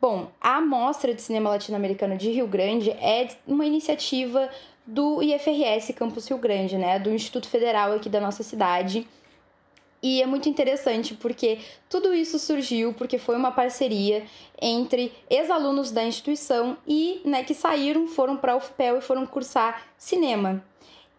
[0.00, 4.48] Bom, a Mostra de Cinema Latino-Americano de Rio Grande é uma iniciativa
[4.86, 9.06] do IFRS Campus Rio Grande, né, do Instituto Federal aqui da nossa cidade.
[10.08, 11.58] E é muito interessante porque
[11.90, 14.22] tudo isso surgiu porque foi uma parceria
[14.62, 19.82] entre ex-alunos da instituição e, né, que saíram, foram para a UFPEL e foram cursar
[19.98, 20.62] cinema.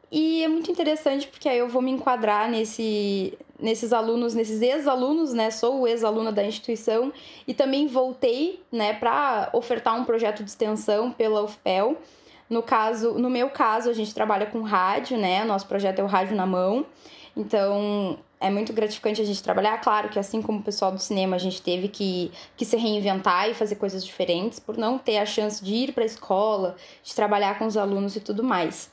[0.10, 5.34] E é muito interessante porque aí eu vou me enquadrar nesse, nesses alunos, nesses ex-alunos,
[5.34, 5.52] né?
[5.52, 7.12] Sou ex-aluna da instituição
[7.46, 11.98] e também voltei, né, para ofertar um projeto de extensão pela UFPEL.
[12.50, 15.44] No caso, no meu caso, a gente trabalha com rádio, né?
[15.44, 16.86] Nosso projeto é o Rádio na Mão.
[17.36, 19.80] Então, é muito gratificante a gente trabalhar.
[19.80, 23.50] Claro que, assim como o pessoal do cinema, a gente teve que, que se reinventar
[23.50, 27.16] e fazer coisas diferentes por não ter a chance de ir para a escola, de
[27.16, 28.92] trabalhar com os alunos e tudo mais.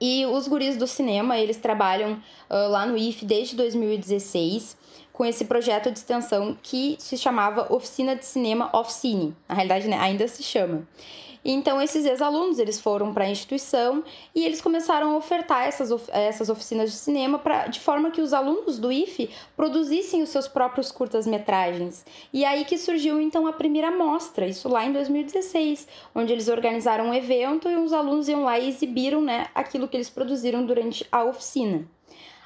[0.00, 4.78] E os guris do cinema, eles trabalham uh, lá no IF desde 2016
[5.12, 9.36] com esse projeto de extensão que se chamava Oficina de Cinema Oficine.
[9.46, 10.88] Na realidade, né, ainda se chama.
[11.44, 16.04] Então, esses ex-alunos, eles foram para a instituição e eles começaram a ofertar essas, of
[16.10, 20.46] essas oficinas de cinema pra, de forma que os alunos do IFE produzissem os seus
[20.46, 22.04] próprios curtas-metragens.
[22.32, 27.06] E aí que surgiu, então, a primeira mostra, isso lá em 2016, onde eles organizaram
[27.06, 31.06] um evento e os alunos iam lá e exibiram né, aquilo que eles produziram durante
[31.10, 31.86] a oficina.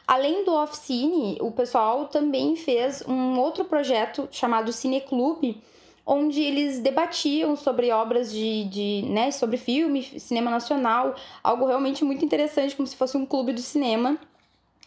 [0.06, 5.62] Além do Oficine, o pessoal também fez um outro projeto chamado Cineclube,
[6.06, 12.24] onde eles debatiam sobre obras de, de né, sobre filme, cinema nacional, algo realmente muito
[12.24, 14.18] interessante, como se fosse um clube do cinema.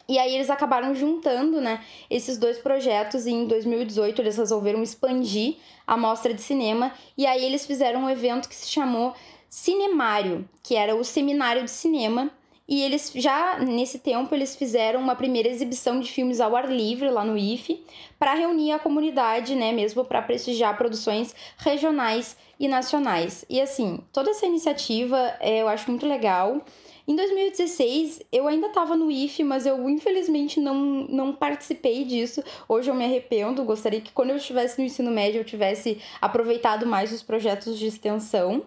[0.07, 5.55] E aí eles acabaram juntando, né, esses dois projetos e em 2018 eles resolveram expandir
[5.85, 9.13] a mostra de cinema e aí eles fizeram um evento que se chamou
[9.49, 12.29] Cinemário, que era o seminário de cinema
[12.67, 17.09] e eles já nesse tempo eles fizeram uma primeira exibição de filmes ao ar livre
[17.09, 17.83] lá no IFE
[18.19, 23.45] para reunir a comunidade, né, mesmo para prestigiar produções regionais e nacionais.
[23.49, 26.61] E assim, toda essa iniciativa é, eu acho muito legal.
[27.07, 30.75] Em 2016, eu ainda estava no IFE, mas eu infelizmente não,
[31.07, 32.43] não participei disso.
[32.67, 36.85] Hoje eu me arrependo, gostaria que quando eu estivesse no ensino médio eu tivesse aproveitado
[36.85, 38.65] mais os projetos de extensão.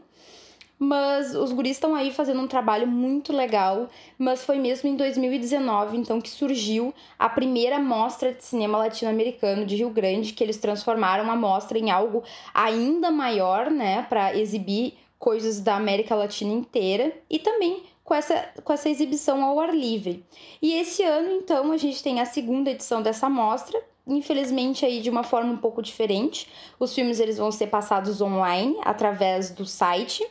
[0.83, 3.91] Mas os guris estão aí fazendo um trabalho muito legal.
[4.17, 9.77] Mas foi mesmo em 2019, então, que surgiu a primeira mostra de cinema latino-americano de
[9.77, 12.25] Rio Grande, que eles transformaram a mostra em algo
[12.55, 18.73] ainda maior, né, para exibir coisas da América Latina inteira e também com essa, com
[18.73, 20.25] essa exibição ao ar livre.
[20.63, 25.11] E esse ano, então, a gente tem a segunda edição dessa mostra, infelizmente aí de
[25.11, 26.49] uma forma um pouco diferente.
[26.79, 30.27] Os filmes eles vão ser passados online através do site.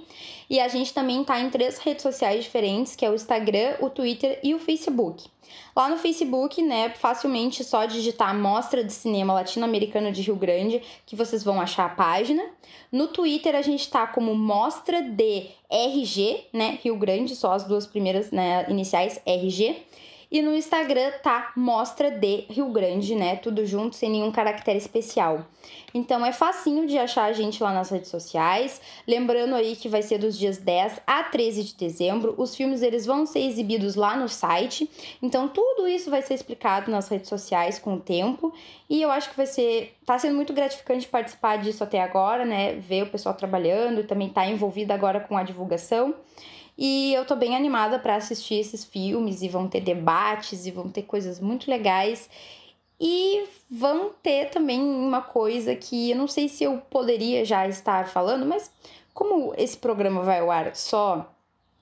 [0.50, 3.89] e a gente também está em três redes sociais diferentes, que é o Instagram, o
[3.89, 5.30] Twitter e o Facebook.
[5.76, 11.16] Lá no Facebook, né, facilmente só digitar Mostra de Cinema Latino-Americano de Rio Grande, que
[11.16, 12.43] vocês vão achar a página.
[12.91, 17.86] No Twitter a gente tá como Mostra de RG, né, Rio Grande, só as duas
[17.86, 19.86] primeiras, né, iniciais RG.
[20.32, 23.36] E no Instagram tá Mostra de Rio Grande, né?
[23.38, 25.43] Tudo junto, sem nenhum caractere especial.
[25.91, 28.80] Então é facinho de achar a gente lá nas redes sociais.
[29.07, 32.36] Lembrando aí que vai ser dos dias 10 a 13 de dezembro.
[32.38, 34.88] Os filmes eles vão ser exibidos lá no site.
[35.19, 38.53] Então tudo isso vai ser explicado nas redes sociais com o tempo.
[38.88, 39.95] E eu acho que vai ser.
[40.05, 42.75] tá sendo muito gratificante participar disso até agora, né?
[42.75, 46.13] Ver o pessoal trabalhando também tá envolvido agora com a divulgação.
[46.82, 50.88] E eu tô bem animada para assistir esses filmes e vão ter debates e vão
[50.88, 52.30] ter coisas muito legais.
[52.97, 58.07] E vão ter também uma coisa que eu não sei se eu poderia já estar
[58.07, 58.71] falando, mas
[59.13, 61.30] como esse programa vai ao ar só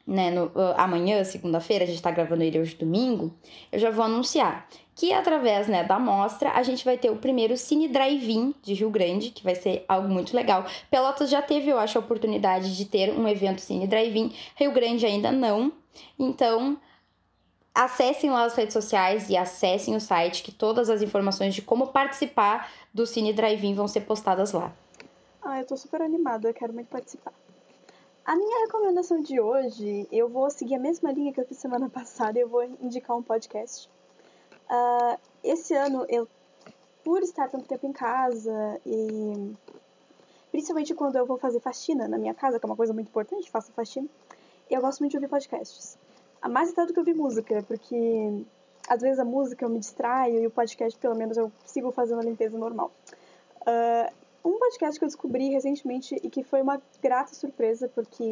[0.05, 3.31] né, no, uh, amanhã, segunda-feira, a gente tá gravando ele hoje domingo,
[3.71, 4.67] eu já vou anunciar
[4.97, 8.89] que através né, da mostra a gente vai ter o primeiro Cine Drive-In de Rio
[8.89, 10.65] Grande, que vai ser algo muito legal.
[10.89, 15.05] Pelotas já teve, eu acho, a oportunidade de ter um evento Cine Drive-In, Rio Grande
[15.05, 15.71] ainda não.
[16.17, 16.77] Então,
[17.75, 21.87] acessem lá as redes sociais e acessem o site, que todas as informações de como
[21.87, 24.73] participar do Cine Drive-In vão ser postadas lá.
[25.43, 27.33] Ah, eu tô super animada, eu quero muito participar.
[28.25, 31.87] A minha recomendação de hoje, eu vou seguir a mesma linha que eu fiz semana
[31.87, 33.87] passada, eu vou indicar um podcast
[34.69, 36.27] Uh, esse ano, eu,
[37.03, 39.55] por estar tanto tempo em casa e
[40.51, 43.49] principalmente quando eu vou fazer faxina na minha casa, que é uma coisa muito importante,
[43.49, 44.07] faço faxina,
[44.69, 45.97] eu gosto muito de ouvir podcasts.
[46.49, 48.45] Mais até do que ouvir música, porque
[48.87, 52.19] às vezes a música eu me distraio e o podcast, pelo menos, eu sigo fazendo
[52.19, 52.91] a limpeza normal.
[53.61, 54.13] Uh,
[54.47, 58.23] um podcast que eu descobri recentemente e que foi uma grata surpresa, porque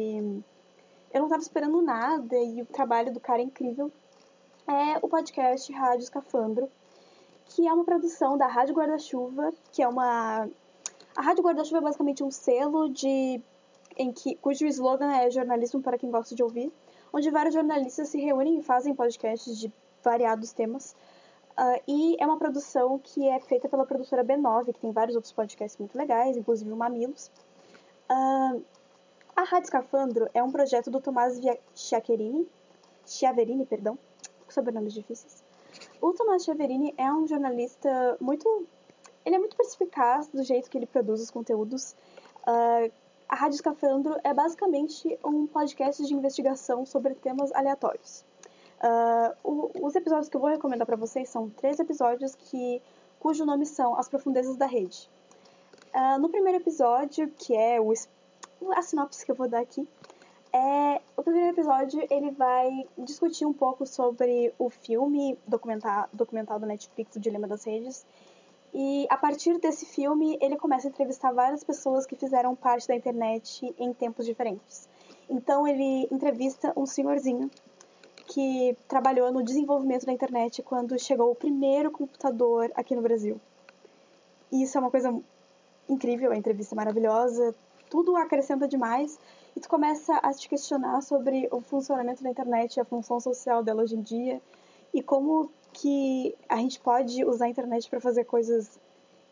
[1.12, 3.92] eu não estava esperando nada e o trabalho do cara é incrível
[4.66, 6.68] é o podcast Rádio Escafandro,
[7.46, 10.48] que é uma produção da Rádio Guarda-Chuva, que é uma.
[11.14, 13.40] A Rádio Guarda-Chuva é basicamente um selo de.
[13.98, 16.70] Em que, cujo slogan é jornalismo para quem gosta de ouvir,
[17.12, 20.94] onde vários jornalistas se reúnem e fazem podcasts de variados temas.
[21.58, 25.32] Uh, e é uma produção que é feita pela produtora B9, que tem vários outros
[25.32, 27.30] podcasts muito legais, inclusive o Mamilos.
[28.10, 28.62] Uh,
[29.34, 31.40] a Rádio Escafandro é um projeto do Tomás
[31.74, 32.46] Chiaverini,
[33.64, 33.98] perdão,
[34.56, 35.44] sobrenomes difíceis.
[36.00, 38.66] O Tomás Chiaverini é um jornalista muito.
[39.24, 41.94] Ele é muito perspicaz do jeito que ele produz os conteúdos.
[42.42, 42.90] Uh,
[43.28, 48.24] a Rádio Escafandro é basicamente um podcast de investigação sobre temas aleatórios.
[48.80, 52.80] Uh, o, os episódios que eu vou recomendar para vocês são três episódios que
[53.18, 55.10] cujo nome são As Profundezas da Rede.
[55.92, 57.92] Uh, no primeiro episódio, que é o,
[58.72, 59.88] a sinopse que eu vou dar aqui,
[60.56, 66.66] é, o primeiro episódio ele vai discutir um pouco sobre o filme documental, documental da
[66.66, 68.06] Netflix, O Dilema das Redes.
[68.72, 72.94] E a partir desse filme, ele começa a entrevistar várias pessoas que fizeram parte da
[72.94, 74.88] internet em tempos diferentes.
[75.28, 77.50] Então ele entrevista um senhorzinho
[78.26, 83.38] que trabalhou no desenvolvimento da internet quando chegou o primeiro computador aqui no Brasil.
[84.50, 85.14] E isso é uma coisa
[85.88, 87.54] incrível, a entrevista é maravilhosa,
[87.90, 89.18] tudo acrescenta demais
[89.56, 93.82] e tu começa a te questionar sobre o funcionamento da internet, a função social dela
[93.82, 94.40] hoje em dia
[94.92, 98.78] e como que a gente pode usar a internet para fazer coisas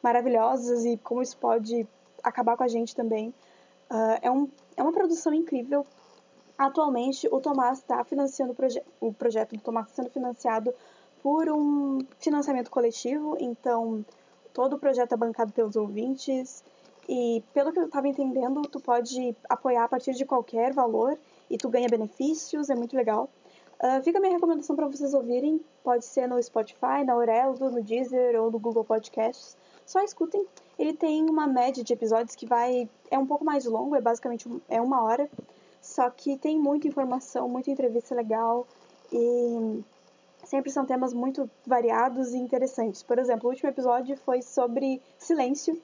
[0.02, 1.86] maravilhosas e como isso pode
[2.22, 3.34] acabar com a gente também.
[3.90, 5.86] Uh, é, um, é uma produção incrível.
[6.56, 10.72] Atualmente, o Tomás está financiando o, proje o projeto do Tomás sendo financiado
[11.22, 14.04] por um financiamento coletivo, então
[14.52, 16.64] todo o projeto é bancado pelos ouvintes.
[17.08, 21.18] E pelo que eu estava entendendo, tu pode apoiar a partir de qualquer valor
[21.50, 23.28] e tu ganha benefícios, é muito legal.
[23.82, 27.82] Uh, fica a minha recomendação para vocês ouvirem, pode ser no Spotify, na Aurelo, no
[27.82, 29.56] Deezer ou no Google Podcasts.
[29.84, 30.46] Só escutem.
[30.78, 34.48] Ele tem uma média de episódios que vai é um pouco mais longo, é basicamente
[34.68, 35.28] é uma hora,
[35.82, 38.66] só que tem muita informação, muita entrevista legal
[39.12, 39.82] e
[40.44, 43.02] sempre são temas muito variados e interessantes.
[43.02, 45.80] Por exemplo, o último episódio foi sobre silêncio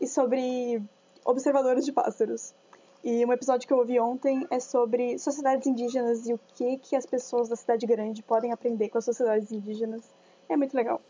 [0.00, 0.82] e sobre
[1.24, 2.54] observadores de pássaros.
[3.02, 6.96] E um episódio que eu ouvi ontem é sobre sociedades indígenas e o que, que
[6.96, 10.10] as pessoas da cidade grande podem aprender com as sociedades indígenas.
[10.48, 11.02] É muito legal.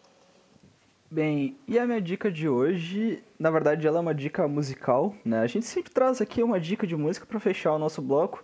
[1.09, 5.39] Bem, e a minha dica de hoje, na verdade, ela é uma dica musical, né?
[5.39, 8.43] A gente sempre traz aqui uma dica de música para fechar o nosso bloco.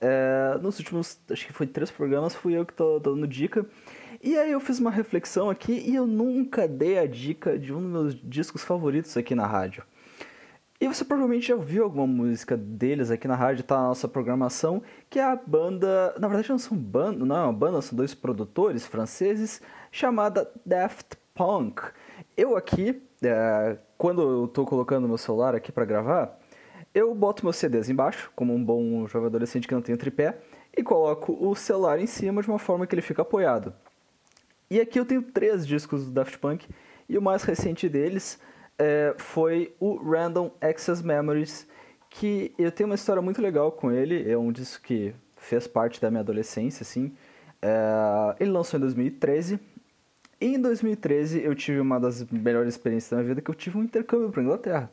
[0.00, 3.66] É, nos últimos, acho que foi três programas, fui eu que tô dando dica.
[4.24, 7.82] E aí eu fiz uma reflexão aqui e eu nunca dei a dica de um
[7.82, 9.82] dos meus discos favoritos aqui na rádio.
[10.80, 14.80] E você provavelmente já ouviu alguma música deles aqui na rádio, tá na nossa programação,
[15.10, 16.14] que é a banda.
[16.20, 21.16] Na verdade, não são banda, não é uma banda, são dois produtores franceses, chamada Daft
[21.34, 21.82] Punk.
[22.36, 26.38] Eu aqui, é, quando eu tô colocando meu celular aqui para gravar,
[26.94, 30.38] eu boto meus CDs embaixo, como um bom jovem adolescente que não tem tripé,
[30.76, 33.74] e coloco o celular em cima de uma forma que ele fica apoiado.
[34.72, 36.66] E aqui eu tenho três discos do Daft Punk,
[37.06, 38.40] e o mais recente deles
[38.78, 41.68] é, foi o Random Access Memories,
[42.08, 44.26] que eu tenho uma história muito legal com ele.
[44.26, 47.12] É um disco que fez parte da minha adolescência, assim.
[47.60, 49.60] É, ele lançou em 2013.
[50.40, 53.76] E em 2013 eu tive uma das melhores experiências da minha vida, que eu tive
[53.76, 54.90] um intercâmbio para Inglaterra.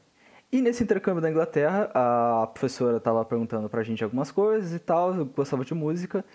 [0.51, 5.15] E nesse intercâmbio da Inglaterra, a professora estava perguntando pra gente algumas coisas e tal,
[5.15, 6.25] eu gostava de música,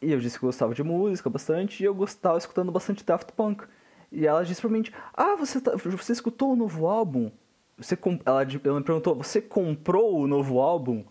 [0.00, 3.64] e eu disse que gostava de música bastante, e eu gostava escutando bastante Daft Punk.
[4.12, 7.30] E ela disse pra mim, ah, você, tá, você escutou o novo álbum?
[7.76, 11.04] Você ela, ela me perguntou, você comprou o novo álbum?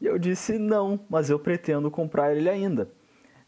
[0.00, 2.90] E eu disse, não, mas eu pretendo comprar ele ainda.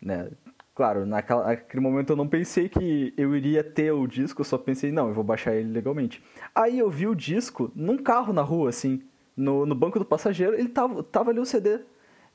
[0.00, 0.30] Né?
[0.74, 4.58] Claro, naquela, naquele momento eu não pensei que eu iria ter o disco, eu só
[4.58, 6.22] pensei, não, eu vou baixar ele legalmente.
[6.54, 9.02] Aí eu vi o disco num carro na rua, assim,
[9.36, 11.80] no, no banco do passageiro, ele tava, tava ali o CD.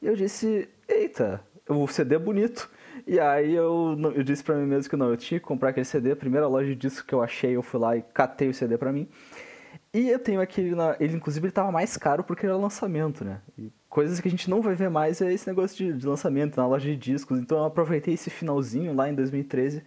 [0.02, 2.70] E eu disse, eita, o CD é bonito.
[3.08, 5.86] E aí eu, eu disse pra mim mesmo que não, eu tinha que comprar aquele
[5.86, 6.12] CD.
[6.12, 8.78] A primeira loja de disco que eu achei, eu fui lá e catei o CD
[8.78, 9.08] pra mim.
[9.94, 13.41] E eu tenho aquele, na, ele inclusive ele tava mais caro porque era lançamento, né?
[13.58, 16.58] E coisas que a gente não vai ver mais é esse negócio de, de lançamento
[16.58, 17.40] na loja de discos.
[17.40, 19.84] Então eu aproveitei esse finalzinho lá em 2013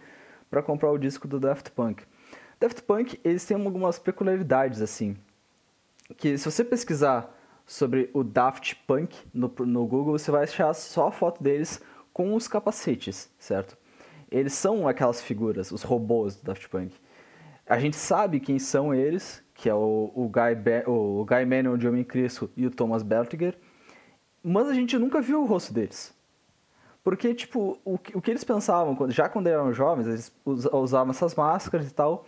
[0.49, 2.03] para comprar o disco do Daft Punk.
[2.59, 5.15] Daft Punk, eles têm algumas peculiaridades assim,
[6.17, 7.33] que se você pesquisar
[7.65, 11.81] sobre o Daft Punk no, no Google, você vai achar só a foto deles
[12.11, 13.77] com os capacetes, certo?
[14.31, 16.93] Eles são aquelas figuras, os robôs do Daft Punk.
[17.65, 21.87] A gente sabe quem são eles, que é o, o, Guy, o Guy Manuel de
[21.87, 23.57] Homem Cristo e o Thomas Beltiger,
[24.43, 26.13] mas a gente nunca viu o rosto deles.
[27.03, 31.89] Porque, tipo, o, o que eles pensavam, já quando eram jovens, eles usavam essas máscaras
[31.89, 32.25] e tal,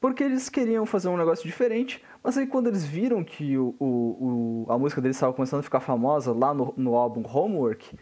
[0.00, 4.64] porque eles queriam fazer um negócio diferente, mas aí quando eles viram que o, o,
[4.66, 7.96] o a música deles estava começando a ficar famosa lá no, no álbum Homework,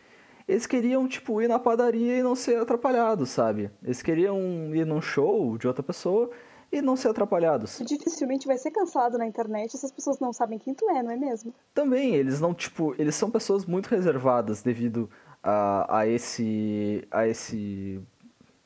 [0.51, 3.71] eles queriam, tipo, ir na padaria e não ser atrapalhados, sabe?
[3.85, 4.37] Eles queriam
[4.75, 6.29] ir num show de outra pessoa
[6.73, 7.81] e não ser atrapalhados.
[7.87, 11.11] Dificilmente vai ser cancelado na internet se as pessoas não sabem quem tu é, não
[11.13, 11.55] é mesmo?
[11.73, 15.09] Também, eles não, tipo, eles são pessoas muito reservadas devido
[15.43, 17.07] a, a esse.
[17.11, 18.01] a esse.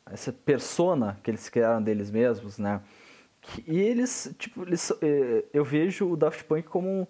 [0.07, 2.83] A essa persona que eles criaram deles mesmos, né?
[3.67, 7.07] E eles, tipo, eles, eh, eu vejo o Daft Punk como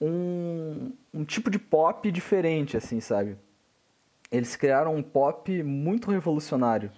[0.00, 3.36] um, um tipo de pop diferente, assim, sabe?
[4.30, 6.90] eles criaram um pop muito revolucionário.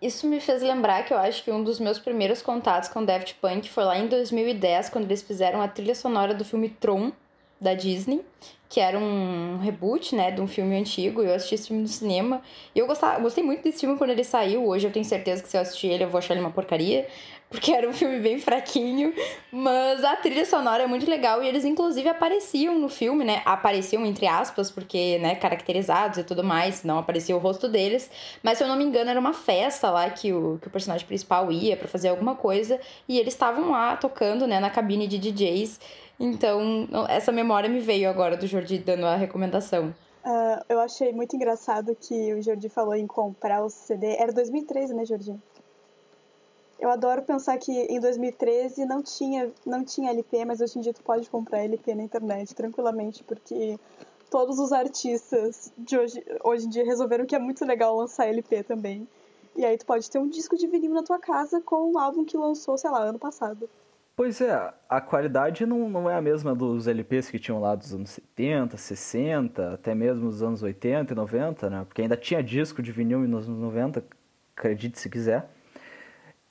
[0.00, 3.34] Isso me fez lembrar que eu acho que um dos meus primeiros contatos com Daft
[3.34, 7.12] Punk foi lá em 2010, quando eles fizeram a trilha sonora do filme Tron,
[7.60, 8.22] da Disney,
[8.68, 11.22] que era um reboot, né, de um filme antigo.
[11.22, 12.40] Eu assisti esse filme no cinema.
[12.74, 14.66] E eu gostava, gostei muito desse filme quando ele saiu.
[14.66, 17.06] Hoje eu tenho certeza que se eu assistir ele eu vou achar ele uma porcaria
[17.50, 19.12] porque era um filme bem fraquinho,
[19.50, 23.42] mas a trilha sonora é muito legal e eles inclusive apareciam no filme, né?
[23.44, 28.08] Apareciam entre aspas, porque, né, caracterizados e tudo mais, não aparecia o rosto deles,
[28.40, 31.04] mas se eu não me engano era uma festa lá que o, que o personagem
[31.04, 32.78] principal ia para fazer alguma coisa
[33.08, 35.80] e eles estavam lá tocando, né, na cabine de DJs.
[36.20, 39.94] Então, essa memória me veio agora do Jordi dando a recomendação.
[40.22, 44.16] Uh, eu achei muito engraçado que o Jordi falou em comprar o CD.
[44.16, 45.34] Era 2013, né, Jordi?
[46.78, 50.92] Eu adoro pensar que em 2013 não tinha, não tinha LP, mas hoje em dia
[50.92, 53.78] tu pode comprar LP na internet tranquilamente, porque
[54.30, 58.62] todos os artistas de hoje, hoje em dia resolveram que é muito legal lançar LP
[58.62, 59.08] também.
[59.56, 62.26] E aí tu pode ter um disco de vinil na tua casa com um álbum
[62.26, 63.68] que lançou, sei lá, ano passado.
[64.22, 67.94] Pois é, a qualidade não, não é a mesma dos LPs que tinham lá dos
[67.94, 71.84] anos 70, 60, até mesmo dos anos 80 e 90, né?
[71.86, 74.04] Porque ainda tinha disco de vinil nos anos 90,
[74.54, 75.48] acredite se quiser.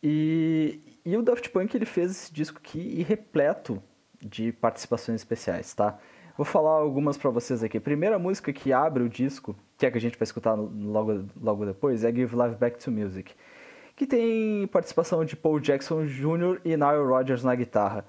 [0.01, 3.79] E, e o Daft Punk ele fez esse disco aqui repleto
[4.19, 5.99] de participações especiais, tá?
[6.35, 7.77] Vou falar algumas para vocês aqui.
[7.77, 10.55] A primeira música que abre o disco, que é a que a gente vai escutar
[10.55, 13.31] logo, logo depois, é Give Life Back to Music,
[13.99, 16.61] que tem participação de Paul Jackson Jr.
[16.63, 18.05] e Nile Rodgers na guitarra.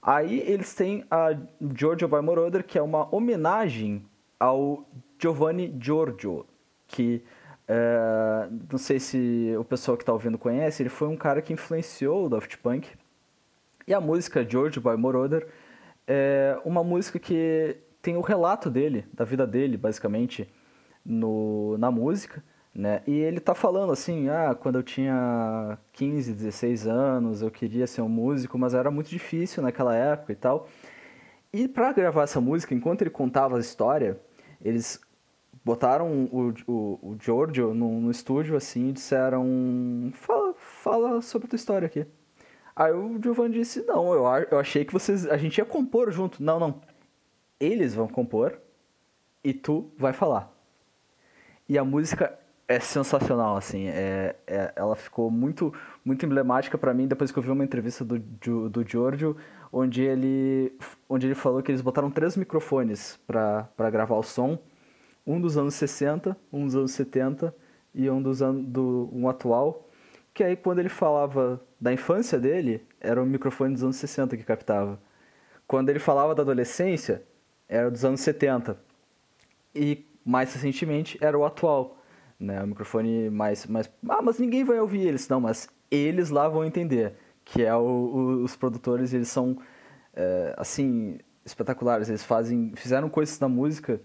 [0.00, 1.36] Aí eles têm a
[1.74, 4.04] Giorgio by Moroder, que é uma homenagem
[4.38, 4.88] ao
[5.18, 6.46] Giovanni Giorgio,
[6.86, 7.24] que
[7.68, 11.52] É, não sei se o pessoal que está ouvindo conhece, ele foi um cara que
[11.52, 12.88] influenciou o Daft Punk.
[13.86, 15.48] E a música George Boy Moroder
[16.06, 20.48] é uma música que tem o relato dele, da vida dele, basicamente,
[21.04, 22.42] no, na música.
[22.74, 23.02] Né?
[23.06, 28.00] E ele tá falando assim, ah, quando eu tinha 15, 16 anos, eu queria ser
[28.00, 30.68] um músico, mas era muito difícil naquela época e tal.
[31.52, 34.18] E para gravar essa música, enquanto ele contava a história,
[34.64, 34.98] eles
[35.62, 41.50] botaram o, o, o Giorgio no, no estúdio assim e disseram: fala, fala sobre a
[41.50, 42.06] tua história aqui.
[42.74, 45.26] Aí o Giovanni disse: Não, eu, eu achei que vocês.
[45.26, 46.42] A gente ia compor junto.
[46.42, 46.80] Não, não.
[47.60, 48.58] Eles vão compor
[49.44, 50.50] e tu vai falar.
[51.68, 52.38] E a música
[52.74, 53.88] é sensacional, assim.
[53.88, 55.72] É, é ela ficou muito,
[56.04, 59.36] muito emblemática para mim depois que eu vi uma entrevista do, do, Giorgio,
[59.72, 60.72] onde ele,
[61.08, 64.58] onde ele falou que eles botaram três microfones para gravar o som
[65.26, 67.54] um dos anos 60, um dos anos 70
[67.94, 69.88] e um dos anos do um atual,
[70.34, 74.42] que aí quando ele falava da infância dele, era o microfone dos anos 60 que
[74.42, 74.98] captava.
[75.66, 77.22] Quando ele falava da adolescência,
[77.68, 78.76] era dos anos 70.
[79.74, 82.01] E mais recentemente era o atual,
[82.42, 82.62] né?
[82.62, 86.64] O microfone mais mais ah, mas ninguém vai ouvir eles, não, mas eles lá vão
[86.64, 87.14] entender,
[87.44, 89.58] que é o, o, os produtores, eles são
[90.14, 94.00] é, assim espetaculares, eles fazem fizeram coisas na música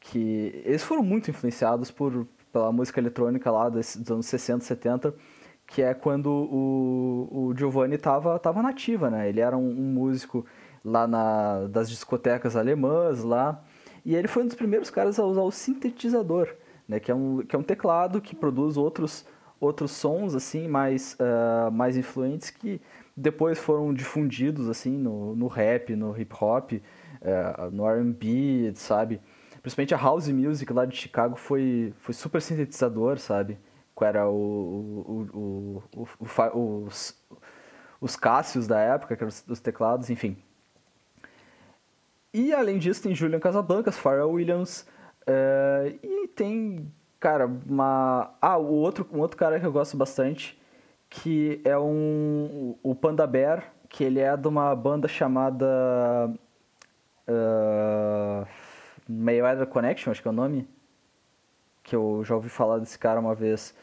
[0.00, 5.14] que eles foram muito influenciados por pela música eletrônica lá dos, dos anos 60, 70,
[5.66, 9.28] que é quando o, o Giovanni estava tava nativa, né?
[9.28, 10.44] Ele era um, um, músico
[10.84, 13.64] lá na, das discotecas alemãs lá,
[14.04, 16.54] e ele foi um dos primeiros caras a usar o sintetizador,
[16.88, 17.00] né?
[17.00, 19.26] Que é um, que é um teclado que produz outros,
[19.60, 22.80] outros sons, assim, mais, uh, mais influentes que
[23.16, 29.20] depois foram difundidos, assim, no, no rap, no hip hop, uh, no R&B, sabe?
[29.60, 33.58] Principalmente a house music lá de Chicago foi, foi super sintetizador, sabe?
[33.96, 34.34] Que era o,
[35.32, 37.16] o, o, o, os,
[38.00, 40.36] os Cássios da época, que eram os, os teclados, enfim.
[42.34, 44.86] E além disso tem Julian Casablancas, Pharrell Williams,
[45.28, 48.34] uh, e tem, cara, uma...
[48.40, 50.60] Ah, o outro, um outro cara que eu gosto bastante,
[51.08, 56.32] que é um, o Panda Bear, que ele é de uma banda chamada...
[57.28, 58.46] Uh,
[59.08, 60.68] Mayweather Connection, acho que é o nome,
[61.82, 63.74] que eu já ouvi falar desse cara uma vez.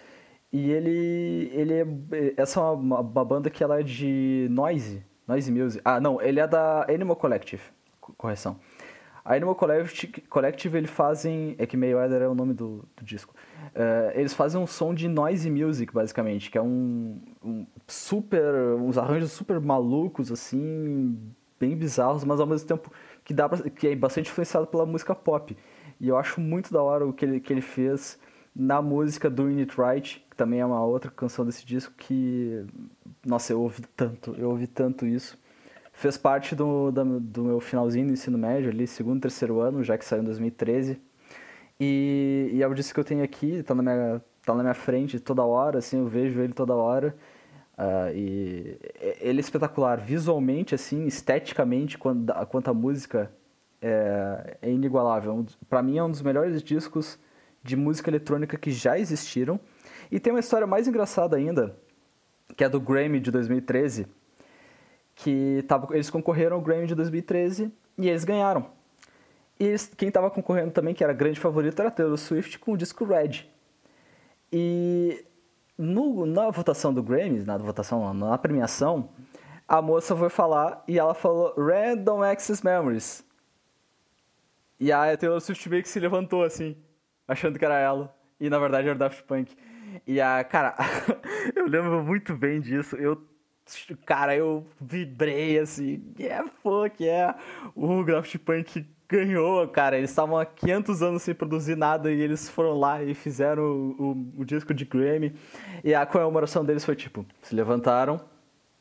[0.51, 5.51] E ele, ele é, essa é uma, uma banda que ela é de noise, noise
[5.51, 5.81] music.
[5.85, 7.61] Ah, não, ele é da Animal Collective,
[8.17, 8.59] correção.
[9.23, 13.33] Animal Collective, Collective eles fazem, é que Mayweather é o nome do, do disco.
[13.75, 18.43] Uh, eles fazem um som de noise music, basicamente, que é um, um super,
[18.79, 21.17] uns arranjos super malucos, assim,
[21.59, 22.91] bem bizarros, mas ao mesmo tempo
[23.23, 25.55] que, dá pra, que é bastante influenciado pela música pop.
[25.99, 28.17] E eu acho muito da hora o que ele, que ele fez
[28.55, 32.65] na música do It Right, que também é uma outra canção desse disco que,
[33.25, 35.37] nossa, eu ouvi tanto, eu ouvi tanto isso.
[35.99, 39.97] Fez parte do, do, do meu finalzinho do ensino médio, ali, segundo, terceiro ano, já
[39.97, 40.97] que saiu em 2013.
[41.77, 44.73] E, e é o disco que eu tenho aqui, tá na minha, tá na minha
[44.73, 47.13] frente toda hora, assim, eu vejo ele toda hora.
[47.77, 48.79] Uh, e
[49.19, 53.29] ele é espetacular visualmente, assim, esteticamente, quanto, quanto a música
[53.81, 55.45] é, é inigualável.
[55.69, 57.19] Para mim é um dos melhores discos
[57.61, 59.59] de música eletrônica que já existiram.
[60.09, 61.75] E tem uma história mais engraçada ainda,
[62.55, 64.07] que é do Grammy de 2013,
[65.19, 68.67] que tava, eles concorreram ao Grammy de 2013 e eles ganharam.
[69.59, 72.77] E eles, quem estava concorrendo também, que era grande favorito, era Taylor Swift com o
[72.77, 73.45] disco Red.
[74.51, 75.25] E
[75.77, 79.09] no, na votação do Grammy, na votação, na premiação,
[79.67, 83.23] a moça foi falar e ela falou Random Access Memories.
[84.79, 86.77] E a Taylor Swift meio que se levantou assim,
[87.27, 88.15] achando que era ela.
[88.39, 89.53] E na verdade era o Daft Punk.
[90.07, 90.77] E a, cara,
[91.53, 92.95] eu lembro muito bem disso.
[92.95, 93.21] Eu,
[94.05, 97.37] cara, eu vibrei assim, yeah, fuck, yeah.
[97.75, 99.97] O Daft Punk ganhou, cara.
[99.97, 104.01] Eles estavam há 500 anos sem produzir nada e eles foram lá e fizeram o,
[104.01, 105.35] o, o, disco de Grammy.
[105.83, 108.21] E a comemoração deles foi tipo: se levantaram,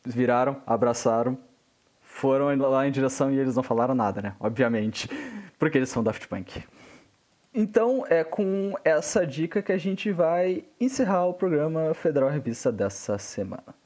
[0.05, 1.39] viraram, abraçaram,
[2.03, 4.35] foram lá em direção e eles não falaram nada, né?
[4.39, 5.09] Obviamente,
[5.59, 6.63] porque eles são Daft Punk.
[7.55, 13.17] Então é com essa dica que a gente vai encerrar o programa Federal Revista dessa
[13.19, 13.78] semana.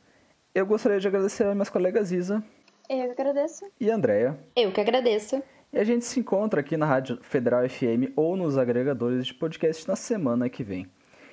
[0.55, 2.45] Eu gostaria de agradecer a minhas colegas Isa.
[2.87, 3.65] Eu que agradeço.
[3.81, 4.39] E Andréia.
[4.55, 5.43] Eu que agradeço.
[5.73, 9.89] E a gente se encontra aqui na Rádio Federal FM ou nos agregadores de podcast
[9.89, 10.87] na semana que vem.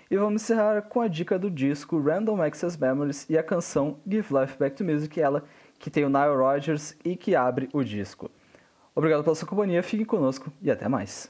[0.10, 4.34] E vamos encerrar com a dica do disco Random Access Memories e a canção Give
[4.40, 5.44] Life Back to Music, ela
[5.78, 8.32] que tem o Nile Rodgers e que abre o disco.
[8.96, 11.30] Obrigado pela sua companhia, fiquem conosco e até mais.